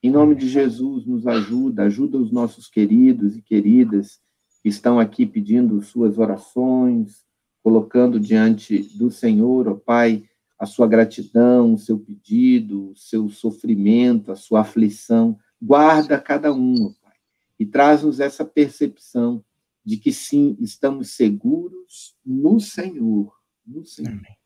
Em 0.00 0.12
nome 0.12 0.36
de 0.36 0.48
Jesus, 0.48 1.04
nos 1.04 1.26
ajuda, 1.26 1.82
ajuda 1.82 2.16
os 2.16 2.30
nossos 2.30 2.68
queridos 2.68 3.36
e 3.36 3.42
queridas 3.42 4.20
que 4.62 4.68
estão 4.68 5.00
aqui 5.00 5.26
pedindo 5.26 5.82
suas 5.82 6.18
orações, 6.18 7.24
colocando 7.64 8.20
diante 8.20 8.78
do 8.96 9.10
Senhor, 9.10 9.66
ó 9.66 9.74
Pai, 9.74 10.22
a 10.56 10.66
sua 10.66 10.86
gratidão, 10.86 11.74
o 11.74 11.78
seu 11.78 11.98
pedido, 11.98 12.92
o 12.92 12.96
seu 12.96 13.28
sofrimento, 13.28 14.30
a 14.30 14.36
sua 14.36 14.60
aflição. 14.60 15.36
Guarda 15.60 16.16
cada 16.16 16.54
um, 16.54 16.74
ó 16.74 16.92
Pai, 17.02 17.16
e 17.58 17.66
traz-nos 17.66 18.20
essa 18.20 18.44
percepção 18.44 19.44
de 19.84 19.96
que 19.96 20.12
sim, 20.12 20.56
estamos 20.60 21.10
seguros 21.10 22.16
no 22.24 22.60
Senhor, 22.60 23.34
no 23.66 23.84
Senhor. 23.84 24.12
Amém. 24.12 24.45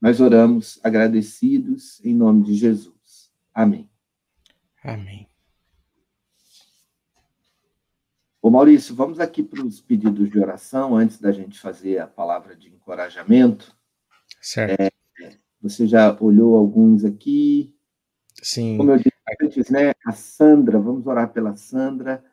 Nós 0.00 0.20
oramos 0.20 0.78
agradecidos 0.82 2.04
em 2.04 2.14
nome 2.14 2.44
de 2.44 2.54
Jesus. 2.54 3.30
Amém. 3.54 3.90
Amém. 4.82 5.28
Ô 8.40 8.50
Maurício, 8.50 8.94
vamos 8.94 9.18
aqui 9.18 9.42
para 9.42 9.64
os 9.64 9.80
pedidos 9.80 10.30
de 10.30 10.38
oração 10.38 10.94
antes 10.94 11.18
da 11.18 11.32
gente 11.32 11.58
fazer 11.58 11.98
a 11.98 12.06
palavra 12.06 12.54
de 12.54 12.68
encorajamento. 12.68 13.76
Certo. 14.40 14.80
É, 14.80 14.90
você 15.60 15.86
já 15.86 16.16
olhou 16.20 16.54
alguns 16.54 17.04
aqui? 17.04 17.74
Sim. 18.40 18.76
Como 18.76 18.92
eu 18.92 18.98
disse 18.98 19.10
antes, 19.42 19.70
né? 19.70 19.92
A 20.06 20.12
Sandra, 20.12 20.78
vamos 20.78 21.06
orar 21.06 21.32
pela 21.32 21.56
Sandra, 21.56 22.24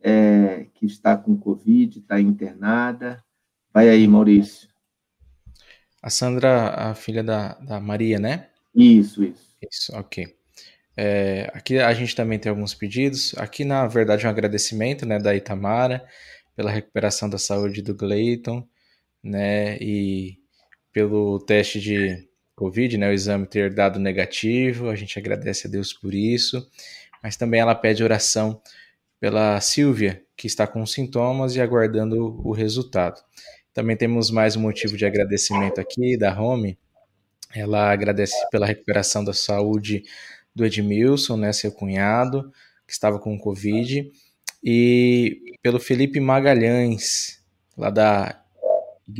é, 0.00 0.66
que 0.74 0.84
está 0.84 1.16
com 1.16 1.38
Covid, 1.38 2.00
está 2.00 2.20
internada. 2.20 3.24
Vai 3.72 3.88
aí, 3.88 4.06
Maurício. 4.06 4.68
A 6.02 6.10
Sandra, 6.10 6.68
a 6.70 6.94
filha 6.94 7.22
da, 7.22 7.54
da 7.54 7.80
Maria, 7.80 8.18
né? 8.18 8.48
Isso, 8.74 9.22
isso. 9.22 9.52
Isso, 9.70 9.96
ok. 9.96 10.34
É, 10.96 11.50
aqui 11.54 11.78
a 11.78 11.92
gente 11.94 12.14
também 12.14 12.38
tem 12.38 12.50
alguns 12.50 12.74
pedidos. 12.74 13.34
Aqui, 13.38 13.64
na 13.64 13.86
verdade, 13.86 14.24
é 14.24 14.28
um 14.28 14.30
agradecimento 14.30 15.06
né, 15.06 15.18
da 15.18 15.34
Itamara 15.34 16.04
pela 16.54 16.70
recuperação 16.70 17.30
da 17.30 17.38
saúde 17.38 17.80
do 17.80 17.94
Gleiton, 17.94 18.66
né? 19.22 19.78
E 19.78 20.38
pelo 20.92 21.38
teste 21.40 21.80
de 21.80 22.28
Covid, 22.54 22.98
né? 22.98 23.08
O 23.08 23.12
exame 23.12 23.46
ter 23.46 23.72
dado 23.72 23.98
negativo. 23.98 24.88
A 24.90 24.96
gente 24.96 25.18
agradece 25.18 25.66
a 25.66 25.70
Deus 25.70 25.92
por 25.92 26.12
isso. 26.12 26.68
Mas 27.22 27.36
também 27.36 27.60
ela 27.60 27.74
pede 27.74 28.02
oração 28.04 28.60
pela 29.20 29.60
Silvia, 29.60 30.22
que 30.36 30.46
está 30.46 30.66
com 30.66 30.84
sintomas 30.84 31.54
e 31.54 31.60
aguardando 31.60 32.40
o 32.44 32.52
resultado. 32.52 33.22
Também 33.74 33.96
temos 33.96 34.30
mais 34.30 34.54
um 34.54 34.60
motivo 34.60 34.98
de 34.98 35.06
agradecimento 35.06 35.80
aqui 35.80 36.14
da 36.18 36.38
Home. 36.38 36.78
Ela 37.54 37.90
agradece 37.90 38.36
pela 38.50 38.66
recuperação 38.66 39.24
da 39.24 39.32
saúde 39.32 40.02
do 40.54 40.66
Edmilson, 40.66 41.38
né, 41.38 41.52
seu 41.54 41.72
cunhado, 41.72 42.52
que 42.86 42.92
estava 42.92 43.18
com 43.18 43.38
Covid, 43.38 44.12
e 44.62 45.56
pelo 45.62 45.80
Felipe 45.80 46.20
Magalhães, 46.20 47.42
lá 47.76 47.88
da, 47.88 48.42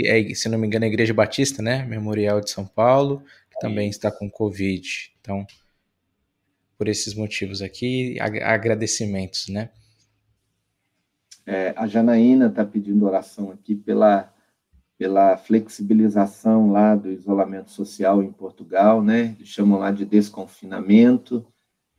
é, 0.05 0.35
se 0.35 0.51
não 0.51 0.59
me 0.59 0.67
engano, 0.67 0.85
a 0.85 0.89
Igreja 0.89 1.15
Batista, 1.15 1.63
né, 1.63 1.87
Memorial 1.87 2.41
de 2.41 2.51
São 2.51 2.67
Paulo, 2.67 3.23
que 3.51 3.59
também 3.59 3.89
está 3.89 4.11
com 4.11 4.31
Covid. 4.31 5.15
Então, 5.19 5.47
por 6.77 6.89
esses 6.89 7.15
motivos 7.15 7.63
aqui, 7.63 8.19
agradecimentos, 8.21 9.49
né? 9.49 9.71
É, 11.47 11.73
a 11.75 11.87
Janaína 11.87 12.49
está 12.49 12.65
pedindo 12.65 13.05
oração 13.07 13.51
aqui 13.51 13.75
pela 13.75 14.32
pela 14.99 15.37
flexibilização 15.37 16.71
lá 16.71 16.95
do 16.95 17.11
isolamento 17.11 17.71
social 17.71 18.23
em 18.23 18.33
Portugal, 18.33 19.03
né? 19.03 19.35
Eles 19.39 19.49
chamam 19.49 19.79
lá 19.79 19.91
de 19.91 20.05
desconfinamento. 20.05 21.47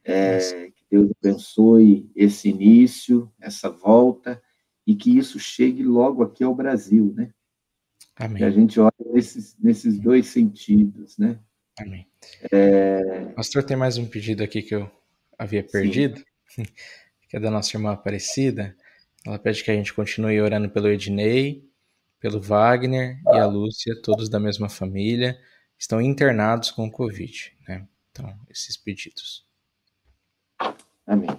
É, 0.05 0.69
que 0.69 0.83
Deus 0.91 1.09
abençoe 1.21 2.09
esse 2.15 2.49
início, 2.49 3.31
essa 3.39 3.69
volta, 3.69 4.41
e 4.85 4.95
que 4.95 5.17
isso 5.17 5.39
chegue 5.39 5.81
logo 5.83 6.23
aqui 6.23 6.43
ao 6.43 6.53
Brasil, 6.53 7.13
né? 7.15 7.31
Amém. 8.15 8.37
Que 8.37 8.43
a 8.43 8.51
gente 8.51 8.79
olha 8.79 8.91
nesses, 9.11 9.57
nesses 9.59 9.99
dois 9.99 10.27
sentidos, 10.27 11.17
né? 11.17 11.39
Amém. 11.79 12.05
É... 12.51 13.25
Pastor, 13.35 13.63
tem 13.63 13.75
mais 13.75 13.97
um 13.97 14.05
pedido 14.05 14.43
aqui 14.43 14.61
que 14.61 14.75
eu 14.75 14.89
havia 15.37 15.63
perdido, 15.63 16.23
que 17.29 17.37
é 17.37 17.39
da 17.39 17.49
nossa 17.49 17.75
irmã 17.75 17.93
Aparecida. 17.93 18.75
Ela 19.25 19.39
pede 19.39 19.63
que 19.63 19.71
a 19.71 19.75
gente 19.75 19.93
continue 19.93 20.39
orando 20.41 20.69
pelo 20.69 20.89
Ednei, 20.89 21.63
pelo 22.23 22.39
Wagner 22.39 23.19
e 23.33 23.37
a 23.37 23.45
Lúcia, 23.45 24.01
todos 24.01 24.29
da 24.29 24.39
mesma 24.39 24.69
família, 24.69 25.37
estão 25.77 26.01
internados 26.01 26.71
com 26.71 26.89
Covid. 26.89 27.51
Né? 27.67 27.85
Então, 28.09 28.33
esses 28.49 28.77
pedidos. 28.77 29.45
Amém. 31.05 31.37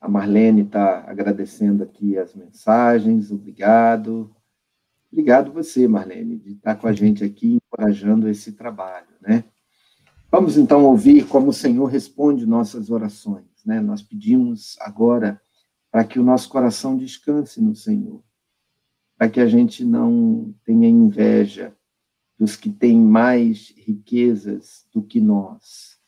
A 0.00 0.08
Marlene 0.08 0.62
está 0.62 1.04
agradecendo 1.06 1.82
aqui 1.82 2.16
as 2.16 2.34
mensagens, 2.34 3.30
obrigado. 3.30 4.34
Obrigado 5.12 5.52
você, 5.52 5.86
Marlene, 5.86 6.38
de 6.38 6.52
estar 6.52 6.76
com 6.76 6.88
a 6.88 6.92
gente 6.94 7.22
aqui, 7.22 7.58
encorajando 7.62 8.30
esse 8.30 8.52
trabalho, 8.52 9.08
né? 9.20 9.44
Vamos 10.30 10.56
então 10.56 10.86
ouvir 10.86 11.26
como 11.26 11.48
o 11.48 11.52
Senhor 11.52 11.84
responde 11.84 12.46
nossas 12.46 12.90
orações, 12.90 13.44
né? 13.62 13.78
Nós 13.78 14.00
pedimos 14.00 14.78
agora 14.80 15.38
para 15.90 16.02
que 16.02 16.18
o 16.18 16.24
nosso 16.24 16.48
coração 16.48 16.96
descanse 16.96 17.60
no 17.60 17.76
Senhor, 17.76 18.22
para 19.18 19.28
que 19.28 19.40
a 19.40 19.46
gente 19.46 19.84
não 19.84 20.54
tenha 20.64 20.88
inveja 20.88 21.76
dos 22.38 22.54
que 22.54 22.70
têm 22.70 22.96
mais 22.96 23.74
riquezas 23.76 24.86
do 24.94 25.02
que 25.02 25.20
nós, 25.20 25.98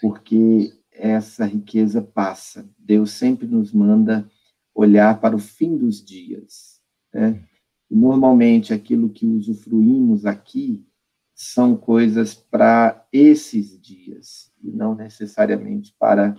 porque 0.00 0.74
essa 0.90 1.46
riqueza 1.46 2.02
passa. 2.02 2.68
Deus 2.76 3.12
sempre 3.12 3.46
nos 3.46 3.72
manda 3.72 4.28
olhar 4.74 5.20
para 5.20 5.36
o 5.36 5.38
fim 5.38 5.76
dos 5.76 6.04
dias. 6.04 6.80
Né? 7.14 7.44
Normalmente 7.88 8.74
aquilo 8.74 9.08
que 9.08 9.24
usufruímos 9.24 10.26
aqui 10.26 10.84
são 11.32 11.76
coisas 11.76 12.34
para 12.34 13.06
esses 13.12 13.80
dias, 13.80 14.52
e 14.60 14.72
não 14.72 14.96
necessariamente 14.96 15.94
para 15.96 16.36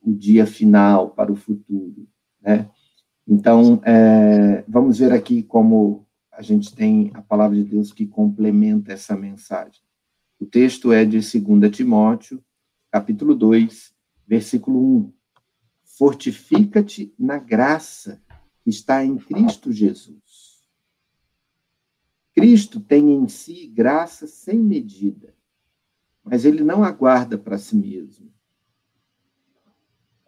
o 0.00 0.12
dia 0.12 0.46
final, 0.46 1.10
para 1.10 1.32
o 1.32 1.36
futuro. 1.36 2.08
Né? 2.40 2.70
Então, 3.26 3.80
é, 3.84 4.64
vamos 4.66 4.98
ver 4.98 5.12
aqui 5.12 5.42
como 5.42 6.06
a 6.30 6.42
gente 6.42 6.74
tem 6.74 7.10
a 7.14 7.22
palavra 7.22 7.56
de 7.56 7.64
Deus 7.64 7.92
que 7.92 8.06
complementa 8.06 8.92
essa 8.92 9.16
mensagem. 9.16 9.80
O 10.40 10.46
texto 10.46 10.92
é 10.92 11.04
de 11.04 11.18
2 11.20 11.70
Timóteo, 11.70 12.42
capítulo 12.90 13.34
2, 13.34 13.94
versículo 14.26 14.96
1. 14.98 15.12
Fortifica-te 15.84 17.14
na 17.18 17.38
graça 17.38 18.20
que 18.64 18.70
está 18.70 19.04
em 19.04 19.16
Cristo 19.18 19.72
Jesus. 19.72 20.62
Cristo 22.34 22.80
tem 22.80 23.12
em 23.12 23.28
si 23.28 23.66
graça 23.66 24.26
sem 24.26 24.58
medida, 24.58 25.34
mas 26.24 26.44
ele 26.44 26.64
não 26.64 26.82
aguarda 26.82 27.36
para 27.36 27.58
si 27.58 27.76
mesmo. 27.76 28.31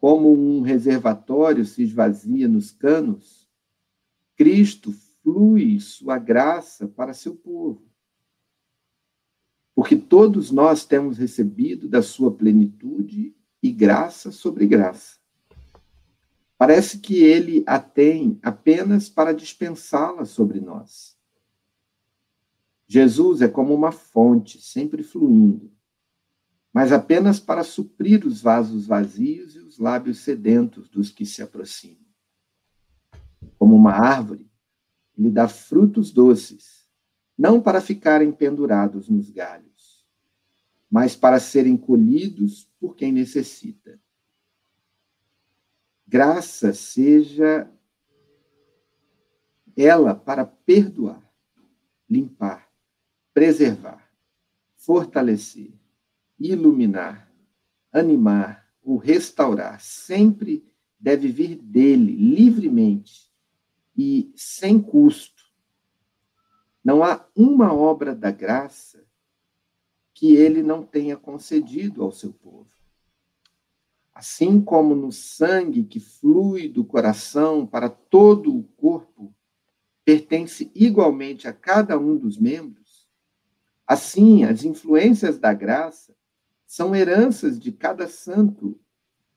Como 0.04 0.34
um 0.34 0.60
reservatório 0.60 1.64
se 1.64 1.82
esvazia 1.82 2.46
nos 2.46 2.70
canos, 2.70 3.48
Cristo 4.36 4.92
flui 5.22 5.80
sua 5.80 6.18
graça 6.18 6.86
para 6.86 7.14
seu 7.14 7.34
povo. 7.34 7.90
Porque 9.74 9.96
todos 9.96 10.50
nós 10.50 10.84
temos 10.84 11.16
recebido 11.16 11.88
da 11.88 12.02
sua 12.02 12.30
plenitude 12.30 13.34
e 13.62 13.72
graça 13.72 14.30
sobre 14.30 14.66
graça. 14.66 15.16
Parece 16.58 16.98
que 16.98 17.24
ele 17.24 17.64
a 17.66 17.80
tem 17.80 18.38
apenas 18.42 19.08
para 19.08 19.32
dispensá-la 19.32 20.26
sobre 20.26 20.60
nós. 20.60 21.16
Jesus 22.86 23.40
é 23.40 23.48
como 23.48 23.74
uma 23.74 23.90
fonte, 23.90 24.60
sempre 24.60 25.02
fluindo, 25.02 25.72
mas 26.74 26.90
apenas 26.90 27.38
para 27.38 27.62
suprir 27.62 28.26
os 28.26 28.42
vasos 28.42 28.84
vazios 28.84 29.54
e 29.54 29.60
os 29.60 29.78
lábios 29.78 30.18
sedentos 30.18 30.88
dos 30.88 31.08
que 31.08 31.24
se 31.24 31.40
aproximam. 31.40 32.04
Como 33.56 33.76
uma 33.76 33.92
árvore, 33.92 34.50
ele 35.16 35.30
dá 35.30 35.46
frutos 35.46 36.10
doces, 36.10 36.90
não 37.38 37.62
para 37.62 37.80
ficarem 37.80 38.32
pendurados 38.32 39.08
nos 39.08 39.30
galhos, 39.30 40.04
mas 40.90 41.14
para 41.14 41.38
serem 41.38 41.76
colhidos 41.76 42.68
por 42.80 42.96
quem 42.96 43.12
necessita. 43.12 44.00
Graça 46.04 46.72
seja 46.72 47.70
ela 49.76 50.12
para 50.12 50.44
perdoar, 50.44 51.22
limpar, 52.10 52.68
preservar, 53.32 54.12
fortalecer, 54.74 55.83
iluminar, 56.38 57.30
animar 57.92 58.68
ou 58.82 58.96
restaurar, 58.96 59.80
sempre 59.80 60.64
deve 60.98 61.28
vir 61.28 61.56
dele 61.56 62.12
livremente 62.12 63.32
e 63.96 64.32
sem 64.36 64.80
custo. 64.80 65.44
Não 66.84 67.02
há 67.02 67.26
uma 67.34 67.72
obra 67.72 68.14
da 68.14 68.30
graça 68.30 69.04
que 70.12 70.36
ele 70.36 70.62
não 70.62 70.82
tenha 70.82 71.16
concedido 71.16 72.02
ao 72.02 72.12
seu 72.12 72.32
povo. 72.32 72.70
Assim 74.14 74.60
como 74.60 74.94
no 74.94 75.10
sangue 75.10 75.82
que 75.82 75.98
flui 75.98 76.68
do 76.68 76.84
coração 76.84 77.66
para 77.66 77.88
todo 77.88 78.56
o 78.56 78.62
corpo 78.62 79.34
pertence 80.04 80.70
igualmente 80.74 81.48
a 81.48 81.52
cada 81.52 81.98
um 81.98 82.16
dos 82.16 82.38
membros, 82.38 83.08
assim 83.86 84.44
as 84.44 84.64
influências 84.64 85.38
da 85.38 85.52
graça 85.52 86.14
são 86.74 86.92
heranças 86.92 87.56
de 87.56 87.70
cada 87.70 88.08
santo 88.08 88.76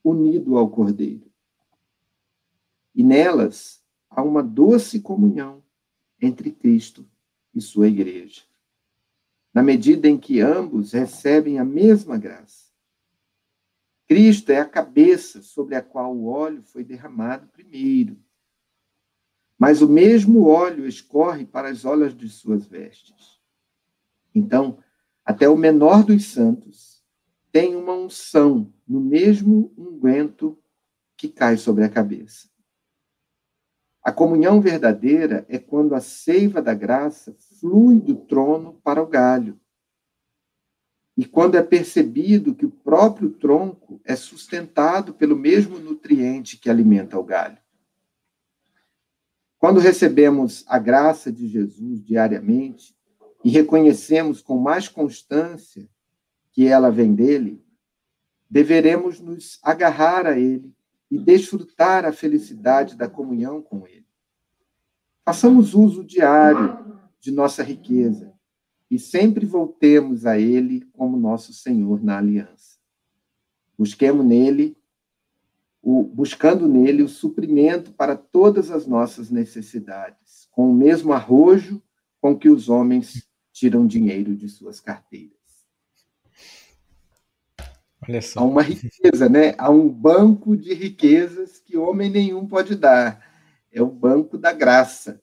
unido 0.04 0.58
ao 0.58 0.72
Cordeiro. 0.72 1.32
E 2.96 3.04
nelas 3.04 3.80
há 4.10 4.24
uma 4.24 4.42
doce 4.42 5.00
comunhão 5.00 5.64
entre 6.20 6.52
Cristo 6.52 7.08
e 7.54 7.62
sua 7.62 7.90
igreja, 7.90 8.42
na 9.54 9.62
medida 9.62 10.08
em 10.08 10.18
que 10.18 10.42
ambos 10.42 10.94
recebem 10.94 11.60
a 11.60 11.64
mesma 11.64 12.18
graça. 12.18 12.72
Cristo 14.08 14.50
é 14.52 14.60
a 14.60 14.66
cabeça 14.66 15.44
sobre 15.44 15.76
a 15.76 15.82
qual 15.84 16.18
o 16.18 16.26
óleo 16.26 16.64
foi 16.64 16.84
derramado 16.84 17.46
primeiro. 17.50 18.18
Mas 19.60 19.84
o 19.84 19.88
mesmo 19.88 20.48
óleo 20.48 20.88
escorre 20.88 21.46
para 21.46 21.70
as 21.70 21.86
olas 21.86 22.18
de 22.18 22.28
suas 22.30 22.66
vestes. 22.66 23.40
Então, 24.34 24.80
até 25.24 25.48
o 25.48 25.56
menor 25.56 26.04
dos 26.04 26.26
santos 26.26 26.97
tem 27.58 27.76
uma 27.76 27.94
unção 27.94 28.72
no 28.88 29.00
mesmo 29.00 29.74
unguento 29.76 30.56
que 31.18 31.28
cai 31.28 31.58
sobre 31.58 31.84
a 31.84 31.90
cabeça. 31.90 32.48
A 34.00 34.12
comunhão 34.12 34.62
verdadeira 34.62 35.44
é 35.50 35.58
quando 35.58 35.96
a 35.96 36.00
seiva 36.00 36.62
da 36.62 36.76
graça 36.76 37.36
flui 37.60 38.00
do 38.00 38.14
trono 38.14 38.80
para 38.84 39.02
o 39.02 39.08
galho. 39.08 39.60
E 41.18 41.26
quando 41.26 41.56
é 41.56 41.64
percebido 41.64 42.54
que 42.54 42.64
o 42.68 42.70
próprio 42.70 43.32
tronco 43.32 44.00
é 44.06 44.16
sustentado 44.16 45.16
pelo 45.16 45.36
mesmo 45.36 45.80
nutriente 45.80 46.58
que 46.58 46.70
alimenta 46.70 47.18
o 47.18 47.24
galho. 47.24 47.58
Quando 49.58 49.80
recebemos 49.80 50.64
a 50.68 50.78
graça 50.78 51.32
de 51.32 51.48
Jesus 51.48 52.06
diariamente 52.06 52.96
e 53.44 53.50
reconhecemos 53.50 54.44
com 54.44 54.60
mais 54.60 54.88
constância 54.88 55.90
que 56.58 56.66
ela 56.66 56.90
vem 56.90 57.14
dele, 57.14 57.64
deveremos 58.50 59.20
nos 59.20 59.60
agarrar 59.62 60.26
a 60.26 60.40
ele 60.40 60.76
e 61.10 61.16
desfrutar 61.16 62.04
a 62.04 62.12
felicidade 62.12 62.96
da 62.96 63.08
comunhão 63.08 63.62
com 63.62 63.86
Ele. 63.86 64.08
Façamos 65.24 65.76
uso 65.76 66.04
diário 66.04 67.00
de 67.20 67.30
nossa 67.30 67.62
riqueza 67.62 68.34
e 68.90 68.98
sempre 68.98 69.46
voltemos 69.46 70.26
a 70.26 70.40
Ele 70.40 70.82
como 70.94 71.16
nosso 71.16 71.54
Senhor 71.54 72.04
na 72.04 72.18
aliança. 72.18 72.80
Busquemos 73.78 74.26
nele, 74.26 74.76
o, 75.80 76.02
buscando 76.02 76.68
nele 76.68 77.04
o 77.04 77.08
suprimento 77.08 77.94
para 77.94 78.18
todas 78.18 78.72
as 78.72 78.88
nossas 78.88 79.30
necessidades, 79.30 80.48
com 80.50 80.72
o 80.72 80.74
mesmo 80.74 81.14
arrojo 81.14 81.80
com 82.20 82.36
que 82.36 82.50
os 82.50 82.68
homens 82.68 83.30
tiram 83.54 83.86
dinheiro 83.86 84.36
de 84.36 84.50
suas 84.50 84.80
carteiras. 84.80 85.37
Há 88.42 88.44
uma 88.44 88.62
riqueza, 88.62 89.28
né? 89.30 89.54
Há 89.58 89.70
um 89.70 89.90
banco 89.90 90.56
de 90.56 90.74
riquezas 90.74 91.60
que 91.60 91.78
homem 91.78 92.10
nenhum 92.10 92.48
pode 92.48 92.76
dar. 92.76 93.22
É 93.72 93.82
o 93.82 93.88
banco 93.88 94.38
da 94.38 94.54
graça. 94.54 95.22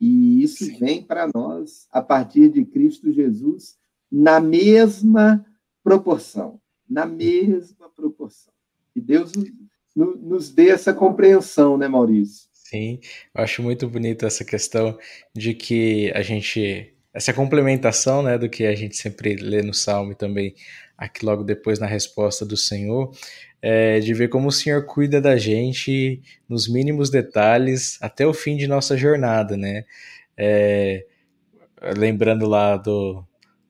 E 0.00 0.42
isso 0.42 0.64
Sim. 0.64 0.78
vem 0.78 1.02
para 1.02 1.28
nós 1.34 1.88
a 1.90 2.00
partir 2.00 2.48
de 2.50 2.64
Cristo 2.64 3.12
Jesus 3.12 3.76
na 4.10 4.40
mesma 4.40 5.44
proporção. 5.82 6.60
Na 6.88 7.04
mesma 7.04 7.88
proporção. 7.88 8.52
E 8.94 9.00
Deus 9.00 9.32
nos 9.94 10.50
dê 10.50 10.70
essa 10.70 10.92
compreensão, 10.92 11.76
né, 11.76 11.88
Maurício? 11.88 12.48
Sim, 12.52 13.00
eu 13.34 13.42
acho 13.42 13.62
muito 13.62 13.88
bonito 13.88 14.26
essa 14.26 14.44
questão 14.44 14.98
de 15.34 15.54
que 15.54 16.12
a 16.14 16.20
gente. 16.20 16.94
Essa 17.12 17.32
complementação 17.32 18.22
né, 18.22 18.36
do 18.36 18.48
que 18.48 18.66
a 18.66 18.74
gente 18.74 18.96
sempre 18.96 19.34
lê 19.36 19.62
no 19.62 19.74
Salmo 19.74 20.12
e 20.12 20.14
também 20.14 20.54
aqui 20.96 21.24
logo 21.24 21.44
depois 21.44 21.78
na 21.78 21.86
resposta 21.86 22.44
do 22.44 22.56
Senhor, 22.56 23.12
é, 23.62 24.00
de 24.00 24.12
ver 24.14 24.28
como 24.28 24.48
o 24.48 24.52
Senhor 24.52 24.84
cuida 24.84 25.20
da 25.20 25.36
gente 25.36 26.20
nos 26.48 26.68
mínimos 26.68 27.10
detalhes 27.10 27.98
até 28.00 28.26
o 28.26 28.34
fim 28.34 28.56
de 28.56 28.66
nossa 28.66 28.96
jornada, 28.96 29.56
né? 29.56 29.84
É, 30.36 31.04
lembrando 31.96 32.46
lá 32.46 32.76
do, 32.76 33.24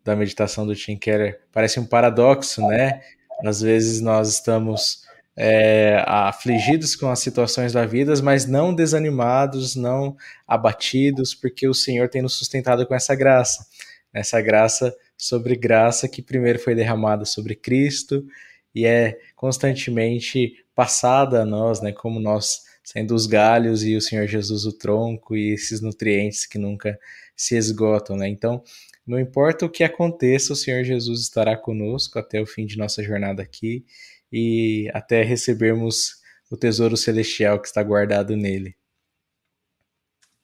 da 0.04 0.16
meditação 0.16 0.66
do 0.66 0.74
Tim 0.74 0.96
Keller, 0.96 1.40
parece 1.52 1.78
um 1.78 1.86
paradoxo, 1.86 2.66
né? 2.66 3.00
Às 3.44 3.60
vezes 3.60 4.00
nós 4.00 4.28
estamos 4.32 5.06
é, 5.40 6.02
afligidos 6.04 6.96
com 6.96 7.08
as 7.08 7.20
situações 7.20 7.72
da 7.72 7.86
vida, 7.86 8.12
mas 8.20 8.44
não 8.44 8.74
desanimados, 8.74 9.76
não 9.76 10.16
abatidos, 10.44 11.32
porque 11.32 11.68
o 11.68 11.74
Senhor 11.74 12.08
tem 12.08 12.20
nos 12.20 12.34
sustentado 12.34 12.84
com 12.84 12.92
essa 12.92 13.14
graça. 13.14 13.64
Essa 14.12 14.40
graça 14.40 14.92
sobre 15.16 15.54
graça 15.54 16.08
que 16.08 16.20
primeiro 16.20 16.58
foi 16.58 16.74
derramada 16.74 17.24
sobre 17.24 17.54
Cristo 17.54 18.26
e 18.74 18.84
é 18.84 19.16
constantemente 19.36 20.56
passada 20.74 21.42
a 21.42 21.44
nós, 21.44 21.80
né, 21.80 21.92
como 21.92 22.18
nós 22.18 22.62
sendo 22.82 23.14
os 23.14 23.26
galhos 23.26 23.84
e 23.84 23.94
o 23.94 24.00
Senhor 24.00 24.26
Jesus 24.26 24.64
o 24.64 24.72
tronco 24.72 25.36
e 25.36 25.52
esses 25.52 25.80
nutrientes 25.80 26.46
que 26.46 26.58
nunca 26.58 26.98
se 27.36 27.54
esgotam, 27.54 28.16
né? 28.16 28.26
Então, 28.26 28.62
não 29.06 29.20
importa 29.20 29.66
o 29.66 29.70
que 29.70 29.84
aconteça, 29.84 30.52
o 30.52 30.56
Senhor 30.56 30.82
Jesus 30.82 31.20
estará 31.20 31.56
conosco 31.56 32.18
até 32.18 32.40
o 32.40 32.46
fim 32.46 32.66
de 32.66 32.76
nossa 32.76 33.02
jornada 33.04 33.42
aqui 33.42 33.84
e 34.32 34.90
até 34.94 35.22
recebermos 35.22 36.18
o 36.50 36.56
tesouro 36.56 36.96
celestial 36.96 37.60
que 37.60 37.68
está 37.68 37.82
guardado 37.82 38.36
nele. 38.36 38.74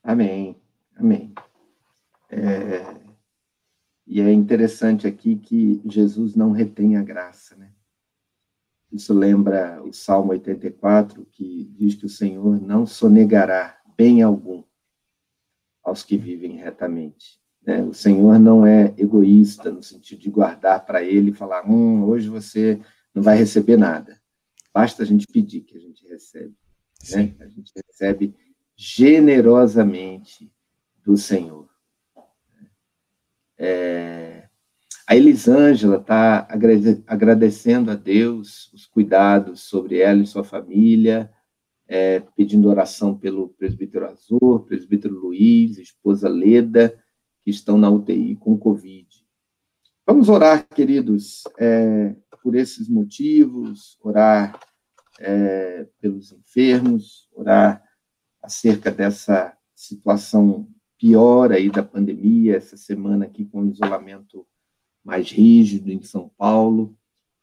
Amém. 0.03 0.57
Amém. 0.97 1.35
É... 2.31 3.05
E 4.07 4.21
é 4.21 4.31
interessante 4.31 5.07
aqui 5.07 5.37
que 5.37 5.81
Jesus 5.87 6.37
não 6.37 6.53
retém 6.53 6.97
a 6.97 7.03
graça, 7.03 7.57
né? 7.57 7.73
Isso 8.93 9.13
lembra 9.13 9.83
o 9.83 9.93
Salmo 9.93 10.31
84, 10.33 11.27
que 11.33 11.65
diz 11.77 11.95
que 11.95 12.07
o 12.07 12.09
Senhor 12.09 12.61
não 12.61 12.87
sonegará 12.87 13.77
bem 13.97 14.23
algum 14.23 14.63
aos 15.83 16.05
que 16.05 16.17
vivem 16.17 16.57
retamente. 16.57 17.41
Né? 17.67 17.83
O 17.83 17.93
Senhor 17.93 18.39
não 18.39 18.67
é 18.67 18.95
egoísta 18.97 19.73
no 19.73 19.83
sentido 19.83 20.21
de 20.21 20.31
guardar 20.31 20.85
para 20.85 21.03
ele 21.03 21.31
e 21.31 21.35
falar: 21.35 21.69
hum, 21.69 22.05
hoje 22.05 22.29
você 22.29 22.81
não 23.15 23.23
vai 23.23 23.37
receber 23.37 23.77
nada. 23.77 24.21
Basta 24.73 25.03
a 25.03 25.07
gente 25.07 25.27
pedir 25.27 25.61
que 25.61 25.77
a 25.77 25.81
gente 25.81 26.07
recebe. 26.09 26.55
Né? 27.13 27.35
A 27.39 27.47
gente 27.47 27.73
recebe 27.87 28.35
generosamente 28.77 30.51
do 31.05 31.17
Senhor. 31.17 31.69
É, 33.57 34.49
a 35.07 35.15
Elisângela 35.15 35.97
está 35.99 36.49
agradecendo 37.07 37.91
a 37.91 37.95
Deus 37.95 38.73
os 38.73 38.87
cuidados 38.87 39.61
sobre 39.61 39.99
ela 39.99 40.23
e 40.23 40.27
sua 40.27 40.43
família, 40.43 41.31
é, 41.87 42.21
pedindo 42.37 42.69
oração 42.69 43.17
pelo 43.17 43.51
presbítero 43.51 44.07
Azul, 44.07 44.61
presbítero 44.61 45.15
Luiz, 45.15 45.79
esposa 45.79 46.29
Leda, 46.29 46.99
que 47.45 47.51
estão 47.51 47.77
na 47.77 47.91
UTI 47.91 48.37
com 48.37 48.59
Covid. 48.59 49.07
Vamos 50.07 50.29
orar, 50.29 50.67
queridos, 50.69 51.45
é, 51.59 52.15
por 52.45 52.55
esses 52.55 52.91
motivos, 52.91 53.97
orar 54.03 54.61
é, 55.19 55.89
pelos 55.99 56.31
enfermos, 56.31 57.27
orar 57.33 57.83
acerca 58.43 58.91
dessa 58.91 59.57
situação 59.75 60.69
pior 60.99 61.53
aí 61.53 61.71
da 61.71 61.83
pandemia, 61.83 62.57
essa 62.57 62.77
semana 62.77 63.25
aqui 63.25 63.47
com 63.47 63.63
o 63.63 63.71
isolamento 63.71 64.47
mais 65.03 65.31
rígido 65.31 65.91
em 65.91 66.03
São 66.03 66.29
Paulo. 66.37 66.95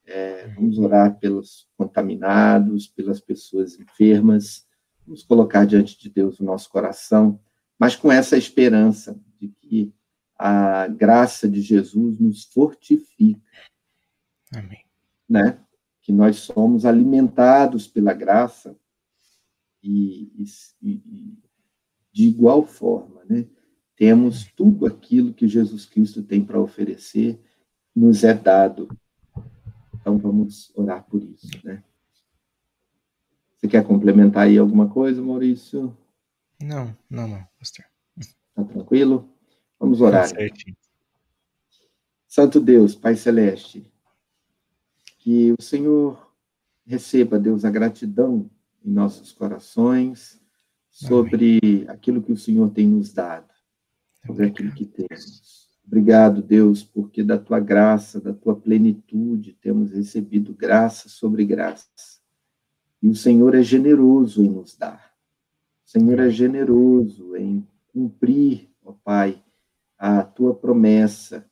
É, 0.06 0.48
vamos 0.50 0.78
orar 0.78 1.18
pelos 1.18 1.68
contaminados, 1.76 2.88
pelas 2.88 3.20
pessoas 3.20 3.80
enfermas, 3.80 4.68
vamos 5.04 5.24
colocar 5.24 5.66
diante 5.66 5.98
de 5.98 6.10
Deus 6.10 6.40
o 6.40 6.44
nosso 6.44 6.70
coração, 6.70 7.40
mas 7.80 7.96
com 7.96 8.12
essa 8.12 8.38
esperança 8.38 9.20
de 9.40 9.48
que 9.48 9.92
a 10.38 10.88
graça 10.88 11.50
de 11.50 11.62
Jesus 11.62 12.20
nos 12.20 12.44
fortifica. 12.46 13.42
Amém. 14.54 14.91
Né? 15.32 15.58
Que 16.02 16.12
nós 16.12 16.38
somos 16.38 16.86
alimentados 16.86 17.88
pela 17.88 18.14
graça 18.14 18.78
e, 19.82 20.46
e, 20.82 20.92
e 20.92 21.38
de 22.12 22.28
igual 22.28 22.66
forma, 22.66 23.24
né? 23.26 23.48
Temos 23.96 24.46
tudo 24.56 24.86
aquilo 24.86 25.34
que 25.34 25.48
Jesus 25.48 25.86
Cristo 25.86 26.24
tem 26.24 26.44
para 26.44 26.60
oferecer 26.60 27.40
nos 27.96 28.24
é 28.24 28.34
dado. 28.34 28.90
Então 29.94 30.18
vamos 30.18 30.72
orar 30.76 31.04
por 31.06 31.24
isso, 31.24 31.50
né? 31.64 31.84
Você 33.56 33.68
quer 33.68 33.86
complementar 33.86 34.48
aí 34.48 34.58
alguma 34.58 34.90
coisa, 34.90 35.22
Maurício? 35.22 35.96
Não, 36.60 36.98
não, 37.10 37.28
não, 37.28 37.48
pastor. 37.60 37.86
Tá 38.56 38.64
tranquilo? 38.64 39.30
Vamos 39.80 40.02
orar. 40.02 40.30
Tá 40.30 40.38
Santo 42.28 42.60
Deus, 42.60 42.96
Pai 42.96 43.16
Celeste, 43.16 43.86
que 45.22 45.54
o 45.58 45.62
Senhor 45.62 46.32
receba, 46.84 47.38
Deus, 47.38 47.64
a 47.64 47.70
gratidão 47.70 48.50
em 48.84 48.90
nossos 48.92 49.32
corações 49.32 50.42
sobre 50.90 51.60
Amém. 51.64 51.86
aquilo 51.88 52.22
que 52.22 52.32
o 52.32 52.38
Senhor 52.38 52.72
tem 52.72 52.88
nos 52.88 53.14
dado, 53.14 53.48
sobre 54.26 54.48
aquilo 54.48 54.74
que 54.74 54.86
temos. 54.86 55.70
Obrigado, 55.86 56.42
Deus, 56.42 56.84
porque 56.84 57.24
da 57.24 57.38
tua 57.38 57.60
graça, 57.60 58.20
da 58.20 58.34
tua 58.34 58.56
plenitude, 58.56 59.54
temos 59.62 59.92
recebido 59.92 60.54
graça 60.54 61.08
sobre 61.08 61.46
graça. 61.46 61.88
E 63.02 63.08
o 63.08 63.16
Senhor 63.16 63.54
é 63.54 63.62
generoso 63.62 64.44
em 64.44 64.50
nos 64.50 64.76
dar. 64.76 65.14
O 65.86 65.90
Senhor 65.90 66.20
é 66.20 66.30
generoso 66.30 67.36
em 67.36 67.66
cumprir, 67.94 68.70
ó 68.84 68.94
Pai, 69.04 69.44
a 69.98 70.24
tua 70.24 70.56
promessa 70.56 71.46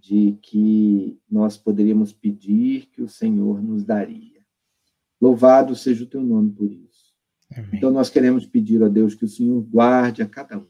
de 0.00 0.38
que 0.42 1.20
nós 1.30 1.56
poderíamos 1.56 2.12
pedir 2.12 2.86
que 2.86 3.02
o 3.02 3.08
Senhor 3.08 3.62
nos 3.62 3.84
daria. 3.84 4.40
Louvado 5.20 5.76
seja 5.76 6.04
o 6.04 6.06
teu 6.06 6.22
nome 6.22 6.52
por 6.52 6.72
isso. 6.72 7.14
Amém. 7.54 7.70
Então, 7.74 7.90
nós 7.90 8.08
queremos 8.08 8.46
pedir 8.46 8.82
a 8.82 8.88
Deus 8.88 9.14
que 9.14 9.24
o 9.24 9.28
Senhor 9.28 9.60
guarde 9.62 10.22
a 10.22 10.26
cada 10.26 10.58
um. 10.58 10.66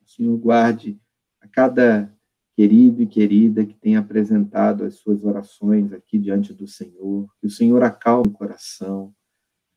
O 0.00 0.08
Senhor 0.08 0.36
guarde 0.38 0.98
a 1.40 1.46
cada 1.46 2.12
querido 2.56 3.02
e 3.02 3.06
querida 3.06 3.64
que 3.64 3.74
tem 3.74 3.96
apresentado 3.96 4.84
as 4.84 4.94
suas 4.94 5.24
orações 5.24 5.92
aqui 5.92 6.18
diante 6.18 6.52
do 6.52 6.66
Senhor, 6.66 7.28
que 7.40 7.46
o 7.46 7.50
Senhor 7.50 7.82
acalme 7.82 8.28
o 8.28 8.32
coração, 8.32 9.14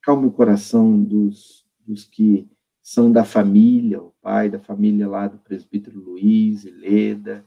acalme 0.02 0.28
o 0.28 0.32
coração 0.32 1.02
dos, 1.02 1.66
dos 1.86 2.06
que 2.06 2.48
são 2.82 3.12
da 3.12 3.26
família, 3.26 4.02
o 4.02 4.14
pai 4.22 4.50
da 4.50 4.60
família 4.60 5.08
lá 5.08 5.28
do 5.28 5.40
presbítero 5.40 6.00
Luiz 6.00 6.66
e 6.66 6.70
Leda, 6.70 7.46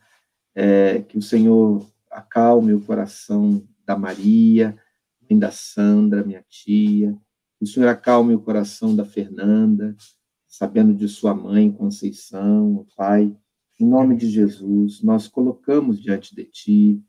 é, 0.61 1.03
que 1.03 1.17
o 1.17 1.23
Senhor 1.23 1.89
acalme 2.11 2.75
o 2.75 2.81
coração 2.81 3.65
da 3.87 3.97
Maria, 3.97 4.77
mãe 5.31 5.39
da 5.39 5.53
Sandra, 5.53 6.25
minha 6.25 6.45
tia, 6.49 7.17
que 7.57 7.65
o 7.65 7.67
Senhor 7.67 7.89
acalme 7.89 8.35
o 8.35 8.41
coração 8.41 8.97
da 8.97 9.05
Fernanda, 9.05 9.95
sabendo 10.49 10.93
de 10.93 11.07
sua 11.07 11.33
mãe 11.33 11.71
Conceição, 11.71 12.85
pai, 12.97 13.33
em 13.79 13.87
nome 13.87 14.17
de 14.17 14.29
Jesus, 14.29 15.01
nós 15.01 15.29
colocamos 15.29 16.03
diante 16.03 16.35
de 16.35 16.45
Ti 16.45 17.03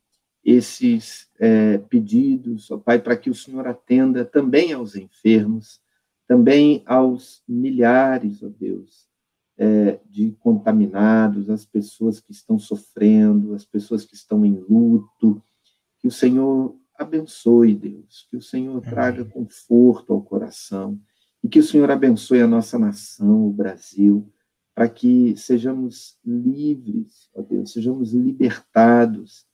esses 0.46 1.28
é, 1.40 1.80
pedidos, 1.80 2.70
ó 2.70 2.78
Pai, 2.78 3.00
para 3.00 3.18
que 3.18 3.32
o 3.32 3.36
Senhor 3.36 3.68
atenda 3.68 4.24
também 4.24 4.74
aos 4.74 4.96
enfermos, 4.96 5.82
também 6.28 6.84
aos 6.86 7.42
milhares, 7.48 8.44
ó 8.44 8.48
Deus, 8.48 9.09
é, 9.60 10.00
de 10.10 10.32
contaminados, 10.39 11.50
as 11.50 11.65
pessoas 11.65 12.19
que 12.19 12.32
estão 12.32 12.58
sofrendo, 12.58 13.54
as 13.54 13.65
pessoas 13.65 14.06
que 14.06 14.15
estão 14.15 14.45
em 14.45 14.58
luto. 14.58 15.43
Que 16.00 16.08
o 16.08 16.12
Senhor 16.12 16.76
abençoe, 16.98 17.76
Deus, 17.76 18.26
que 18.32 18.38
o 18.38 18.41
Senhor 18.41 18.82
traga 18.82 19.24
conforto 19.26 20.13
ao 20.13 20.22
coração 20.22 21.00
e 21.43 21.50
que 21.50 21.60
o 21.60 21.63
Senhor 21.63 21.91
abençoe 21.91 22.41
a 22.41 22.48
nossa 22.48 22.80
nação, 22.80 23.48
o 23.48 23.52
Brasil 23.52 24.32
para 24.80 24.88
que 24.88 25.36
sejamos 25.36 26.17
livres, 26.26 27.30
ó 27.36 27.41
Deus, 27.41 27.74
sejamos 27.74 28.13
libertados 28.13 29.45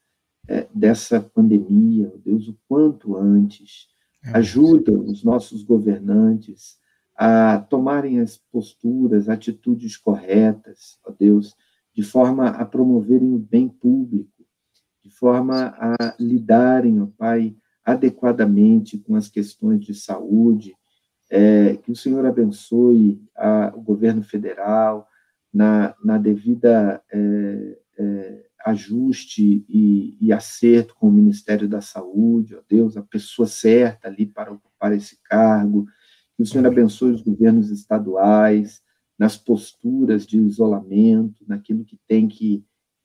é, 0.48 0.68
dessa 0.72 1.20
pandemia, 1.20 2.12
ó 2.14 2.18
Deus, 2.24 2.48
o 2.48 2.56
quanto 2.68 3.18
antes. 3.18 3.88
Ajuda 4.26 4.92
os 4.92 5.24
nossos 5.24 5.64
governantes 5.64 6.78
a 7.16 7.60
tomarem 7.60 8.20
as 8.20 8.38
posturas, 8.38 9.30
atitudes 9.30 9.96
corretas, 9.96 11.00
ó 11.06 11.14
Deus, 11.18 11.56
de 11.94 12.04
forma 12.04 12.50
a 12.50 12.66
promoverem 12.66 13.34
o 13.34 13.40
bem 13.40 13.70
público, 13.70 14.46
de 15.04 15.10
forma 15.10 15.74
a 15.78 16.16
lidarem, 16.20 17.02
ó 17.02 17.08
Pai, 17.18 17.56
adequadamente 17.86 18.98
com 18.98 19.16
as 19.16 19.30
questões 19.30 19.80
de 19.86 19.94
saúde, 19.94 20.76
é, 21.30 21.78
que 21.78 21.92
o 21.92 21.96
Senhor 21.96 22.26
abençoe 22.26 23.22
a, 23.36 23.72
o 23.76 23.82
governo 23.82 24.24
federal, 24.24 25.08
na, 25.54 25.96
na 26.04 26.18
devida 26.18 27.02
é, 27.10 27.78
é, 27.98 28.46
ajuste 28.66 29.66
e, 29.70 30.18
e, 30.20 30.34
acerto 30.34 30.94
com 30.96 31.08
o 31.08 31.12
Ministério 31.12 31.68
da 31.68 31.80
Saúde, 31.80 32.56
ó 32.56 32.62
Deus, 32.68 32.98
a 32.98 33.02
pessoa 33.02 33.48
certa 33.48 34.10
ali 34.10 34.26
para 34.26 34.52
ocupar 34.52 34.92
esse 34.92 35.18
cargo, 35.24 35.88
que 36.36 36.44
o 36.44 36.46
Senhor 36.46 36.68
abençoe 36.68 37.12
os 37.12 37.22
governos 37.22 37.70
estaduais, 37.70 38.82
nas 39.18 39.38
posturas 39.38 40.26
de 40.26 40.38
isolamento, 40.38 41.46
naquilo 41.48 41.86
que 41.86 41.98
tem 42.08 42.28
que 42.28 42.64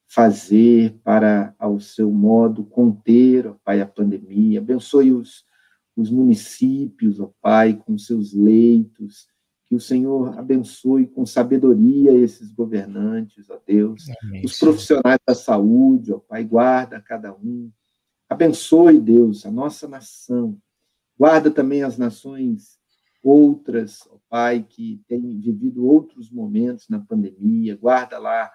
fazer 0.09 0.99
para, 1.05 1.55
ao 1.57 1.79
seu 1.79 2.11
modo, 2.11 2.65
conter, 2.65 3.47
ó 3.47 3.55
Pai, 3.65 3.81
a 3.81 3.87
pandemia, 3.87 4.59
abençoe 4.59 5.13
os, 5.13 5.45
os 5.97 6.11
municípios, 6.11 7.21
ó 7.21 7.33
Pai, 7.41 7.75
com 7.75 7.97
seus 7.97 8.33
leitos, 8.33 9.29
que 9.67 9.77
o 9.77 9.81
Senhor 9.81 10.37
abençoe 10.37 11.07
com 11.07 11.25
sabedoria 11.25 12.13
esses 12.13 12.51
governantes, 12.53 13.49
ó 13.51 13.61
Deus, 13.65 14.03
Amém, 14.21 14.45
os 14.45 14.59
profissionais 14.59 15.21
da 15.25 15.35
saúde, 15.35 16.13
ó 16.13 16.19
Pai, 16.19 16.43
guarda 16.43 17.01
cada 17.01 17.33
um. 17.33 17.71
Abençoe, 18.29 19.01
Deus, 19.01 19.47
a 19.47 19.51
nossa 19.51 19.87
nação. 19.87 20.59
Guarda 21.17 21.53
também 21.53 21.85
as 21.85 21.97
nações 21.97 22.80
outras, 23.23 24.07
ó 24.11 24.19
Pai, 24.29 24.65
que 24.69 25.03
têm 25.09 25.41
vivido 25.41 25.87
outros 25.87 26.31
momentos 26.31 26.89
na 26.89 26.99
pandemia. 26.99 27.77
Guarda 27.77 28.19
lá 28.19 28.51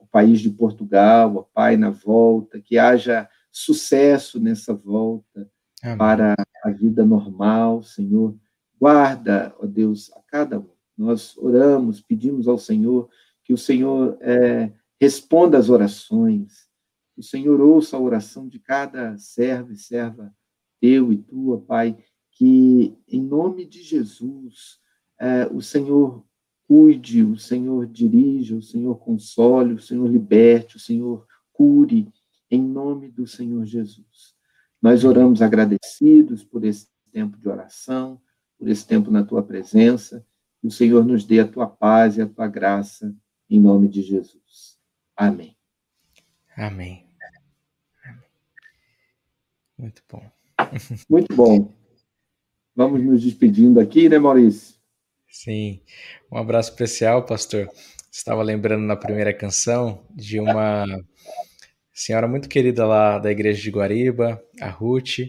o 0.00 0.06
país 0.06 0.40
de 0.40 0.50
Portugal, 0.50 1.36
ó 1.36 1.42
Pai, 1.42 1.76
na 1.76 1.90
volta, 1.90 2.60
que 2.60 2.78
haja 2.78 3.28
sucesso 3.50 4.38
nessa 4.38 4.74
volta 4.74 5.50
Amém. 5.82 5.98
para 5.98 6.34
a 6.62 6.70
vida 6.70 7.04
normal, 7.04 7.82
Senhor. 7.82 8.36
Guarda, 8.78 9.54
ó 9.58 9.66
Deus, 9.66 10.12
a 10.12 10.20
cada 10.28 10.58
um. 10.58 10.70
Nós 10.96 11.36
oramos, 11.36 12.00
pedimos 12.00 12.48
ao 12.48 12.58
Senhor 12.58 13.08
que 13.44 13.52
o 13.52 13.58
Senhor 13.58 14.16
é, 14.20 14.72
responda 15.00 15.58
às 15.58 15.68
orações, 15.68 16.68
que 17.14 17.20
o 17.20 17.24
Senhor 17.24 17.60
ouça 17.60 17.96
a 17.96 18.00
oração 18.00 18.48
de 18.48 18.58
cada 18.58 19.16
servo 19.18 19.72
e 19.72 19.76
serva 19.76 20.34
teu 20.80 21.12
e 21.12 21.16
tua, 21.16 21.60
Pai, 21.60 21.96
que 22.36 22.94
em 23.08 23.22
nome 23.22 23.64
de 23.64 23.82
Jesus 23.82 24.78
é, 25.18 25.46
o 25.46 25.62
Senhor 25.62 26.22
cuide, 26.68 27.22
o 27.22 27.38
Senhor 27.38 27.86
dirija, 27.86 28.54
o 28.54 28.62
Senhor 28.62 28.96
console, 28.96 29.72
o 29.72 29.80
Senhor 29.80 30.06
liberte, 30.06 30.76
o 30.76 30.80
Senhor 30.80 31.26
cure, 31.50 32.12
em 32.50 32.62
nome 32.62 33.10
do 33.10 33.26
Senhor 33.26 33.64
Jesus. 33.64 34.34
Nós 34.82 35.02
oramos 35.02 35.40
agradecidos 35.40 36.44
por 36.44 36.62
esse 36.64 36.88
tempo 37.10 37.38
de 37.38 37.48
oração, 37.48 38.20
por 38.58 38.68
esse 38.68 38.86
tempo 38.86 39.10
na 39.10 39.24
tua 39.24 39.42
presença. 39.42 40.24
Que 40.60 40.66
o 40.66 40.70
Senhor 40.70 41.04
nos 41.04 41.24
dê 41.24 41.40
a 41.40 41.48
tua 41.48 41.66
paz 41.66 42.18
e 42.18 42.22
a 42.22 42.28
tua 42.28 42.48
graça, 42.48 43.14
em 43.48 43.58
nome 43.58 43.88
de 43.88 44.02
Jesus. 44.02 44.78
Amém. 45.16 45.56
Amém. 46.54 47.06
Muito 49.78 50.02
bom. 50.10 50.30
Muito 51.08 51.34
bom. 51.34 51.75
Vamos 52.76 53.02
nos 53.02 53.22
despedindo 53.22 53.80
aqui, 53.80 54.06
né, 54.06 54.18
Maurício? 54.18 54.76
Sim. 55.30 55.80
Um 56.30 56.36
abraço 56.36 56.70
especial, 56.70 57.24
pastor. 57.24 57.70
Estava 58.12 58.42
lembrando 58.42 58.82
na 58.82 58.94
primeira 58.94 59.32
canção 59.32 60.04
de 60.14 60.38
uma 60.38 60.84
senhora 61.90 62.28
muito 62.28 62.50
querida 62.50 62.86
lá 62.86 63.18
da 63.18 63.32
igreja 63.32 63.62
de 63.62 63.70
Guariba, 63.70 64.38
a 64.60 64.68
Ruth, 64.68 65.20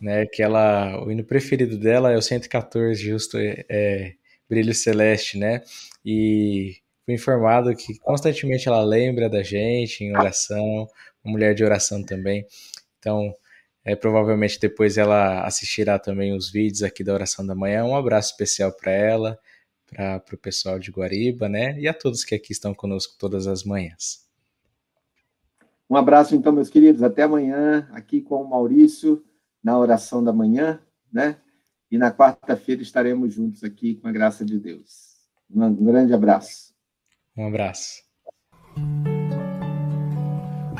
né, 0.00 0.26
que 0.26 0.40
ela, 0.40 1.04
o 1.04 1.10
hino 1.10 1.24
preferido 1.24 1.76
dela 1.76 2.12
é 2.12 2.16
o 2.16 2.22
114, 2.22 3.02
justo, 3.02 3.36
é, 3.36 3.64
é 3.68 4.12
Brilho 4.48 4.72
Celeste, 4.72 5.36
né, 5.36 5.62
e 6.04 6.76
fui 7.04 7.14
informado 7.14 7.74
que 7.74 7.98
constantemente 7.98 8.68
ela 8.68 8.84
lembra 8.84 9.28
da 9.28 9.42
gente 9.42 10.04
em 10.04 10.16
oração, 10.16 10.86
mulher 11.24 11.52
de 11.52 11.64
oração 11.64 12.00
também, 12.04 12.46
então, 13.00 13.34
é, 13.86 13.94
provavelmente 13.94 14.58
depois 14.58 14.98
ela 14.98 15.46
assistirá 15.46 15.96
também 15.96 16.36
os 16.36 16.50
vídeos 16.50 16.82
aqui 16.82 17.04
da 17.04 17.14
oração 17.14 17.46
da 17.46 17.54
manhã, 17.54 17.84
um 17.84 17.96
abraço 17.96 18.32
especial 18.32 18.72
para 18.72 18.90
ela, 18.90 19.38
para 19.94 20.34
o 20.34 20.38
pessoal 20.38 20.76
de 20.80 20.90
Guariba, 20.90 21.48
né, 21.48 21.78
e 21.78 21.86
a 21.86 21.94
todos 21.94 22.24
que 22.24 22.34
aqui 22.34 22.50
estão 22.50 22.74
conosco 22.74 23.14
todas 23.16 23.46
as 23.46 23.62
manhãs. 23.62 24.26
Um 25.88 25.94
abraço, 25.94 26.34
então, 26.34 26.50
meus 26.50 26.68
queridos. 26.68 27.00
Até 27.00 27.22
amanhã, 27.22 27.88
aqui 27.92 28.20
com 28.20 28.42
o 28.42 28.50
Maurício, 28.50 29.24
na 29.62 29.78
oração 29.78 30.22
da 30.22 30.32
manhã, 30.32 30.80
né? 31.12 31.36
E 31.88 31.96
na 31.96 32.10
quarta-feira 32.10 32.82
estaremos 32.82 33.32
juntos 33.32 33.62
aqui, 33.62 33.94
com 33.94 34.08
a 34.08 34.12
graça 34.12 34.44
de 34.44 34.58
Deus. 34.58 35.14
Um 35.48 35.84
grande 35.84 36.12
abraço. 36.12 36.74
Um 37.36 37.46
abraço. 37.46 38.02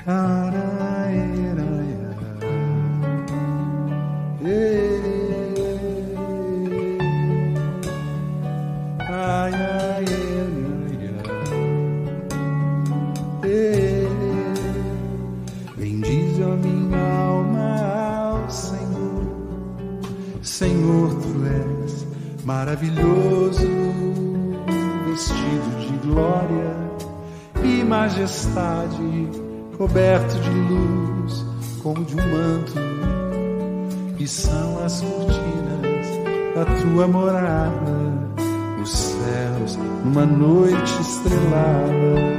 Senhor, 0.07 0.46
maravilhoso, 22.67 23.69
vestido 25.07 25.79
de 25.79 26.09
glória 26.09 26.75
e 27.63 27.85
majestade, 27.85 29.31
coberto 29.79 30.37
de 30.41 30.51
luz, 30.51 31.47
como 31.81 32.05
de 32.05 32.17
um 32.17 32.19
manto, 32.19 32.73
e 34.19 34.27
são 34.27 34.85
as 34.85 35.01
cortinas 35.01 36.07
da 36.57 36.65
tua 36.65 37.07
morada, 37.07 38.33
os 38.83 38.91
céus 38.91 39.79
numa 40.05 40.27
noite 40.27 41.01
estrelada. 41.01 42.37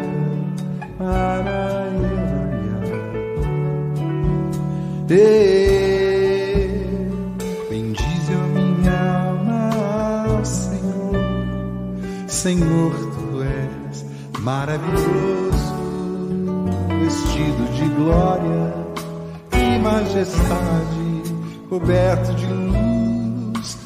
Ei, 5.10 5.67
Senhor, 12.38 12.92
tu 12.94 13.42
és 13.42 14.06
maravilhoso, 14.42 15.74
vestido 17.00 17.66
de 17.74 17.86
glória 17.96 18.74
e 19.54 19.80
majestade, 19.80 21.34
coberto 21.68 22.36
de 22.36 22.46
luz, 22.46 23.78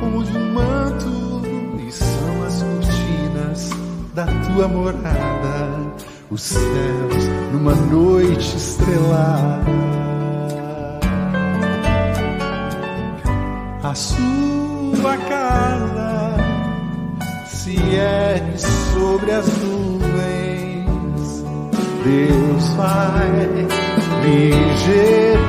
como 0.00 0.24
de 0.24 0.34
um 0.34 0.54
manto, 0.54 1.42
e 1.86 1.92
são 1.92 2.42
as 2.46 2.62
cortinas 2.62 3.70
da 4.14 4.24
tua 4.24 4.66
morada, 4.66 5.92
os 6.30 6.40
céus 6.40 7.28
numa 7.52 7.74
noite 7.74 8.56
estrelada. 8.56 9.70
A 13.82 13.94
sua 13.94 15.18
casa 15.28 15.39
se 17.70 17.96
é 17.96 18.42
sobre 18.92 19.30
as 19.30 19.46
nuvens, 19.58 21.44
Deus 22.04 22.68
vai 22.70 23.68
ligeiro 24.24 25.40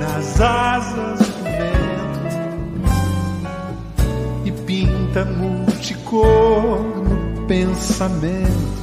nas 0.00 0.40
asas 0.40 1.20
do 1.20 1.44
vento 1.44 2.30
e 4.44 4.52
pinta 4.66 5.24
multicor 5.24 6.82
no 6.82 7.46
pensamento. 7.46 8.80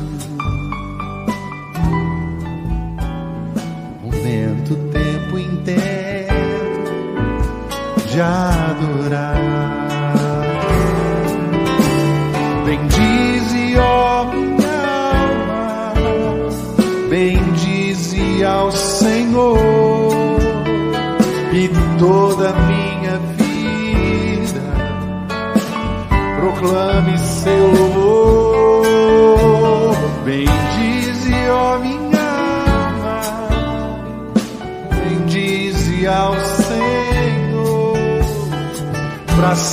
Momento, 4.03 4.75
tempo 4.91 5.37
inteiro 5.37 6.33
de 8.09 8.21
adorar. 8.21 9.66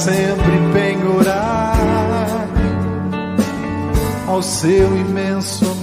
Sempre 0.04 0.58
penhorar 0.74 2.46
ao 4.26 4.42
seu 4.42 4.94
imenso. 4.98 5.73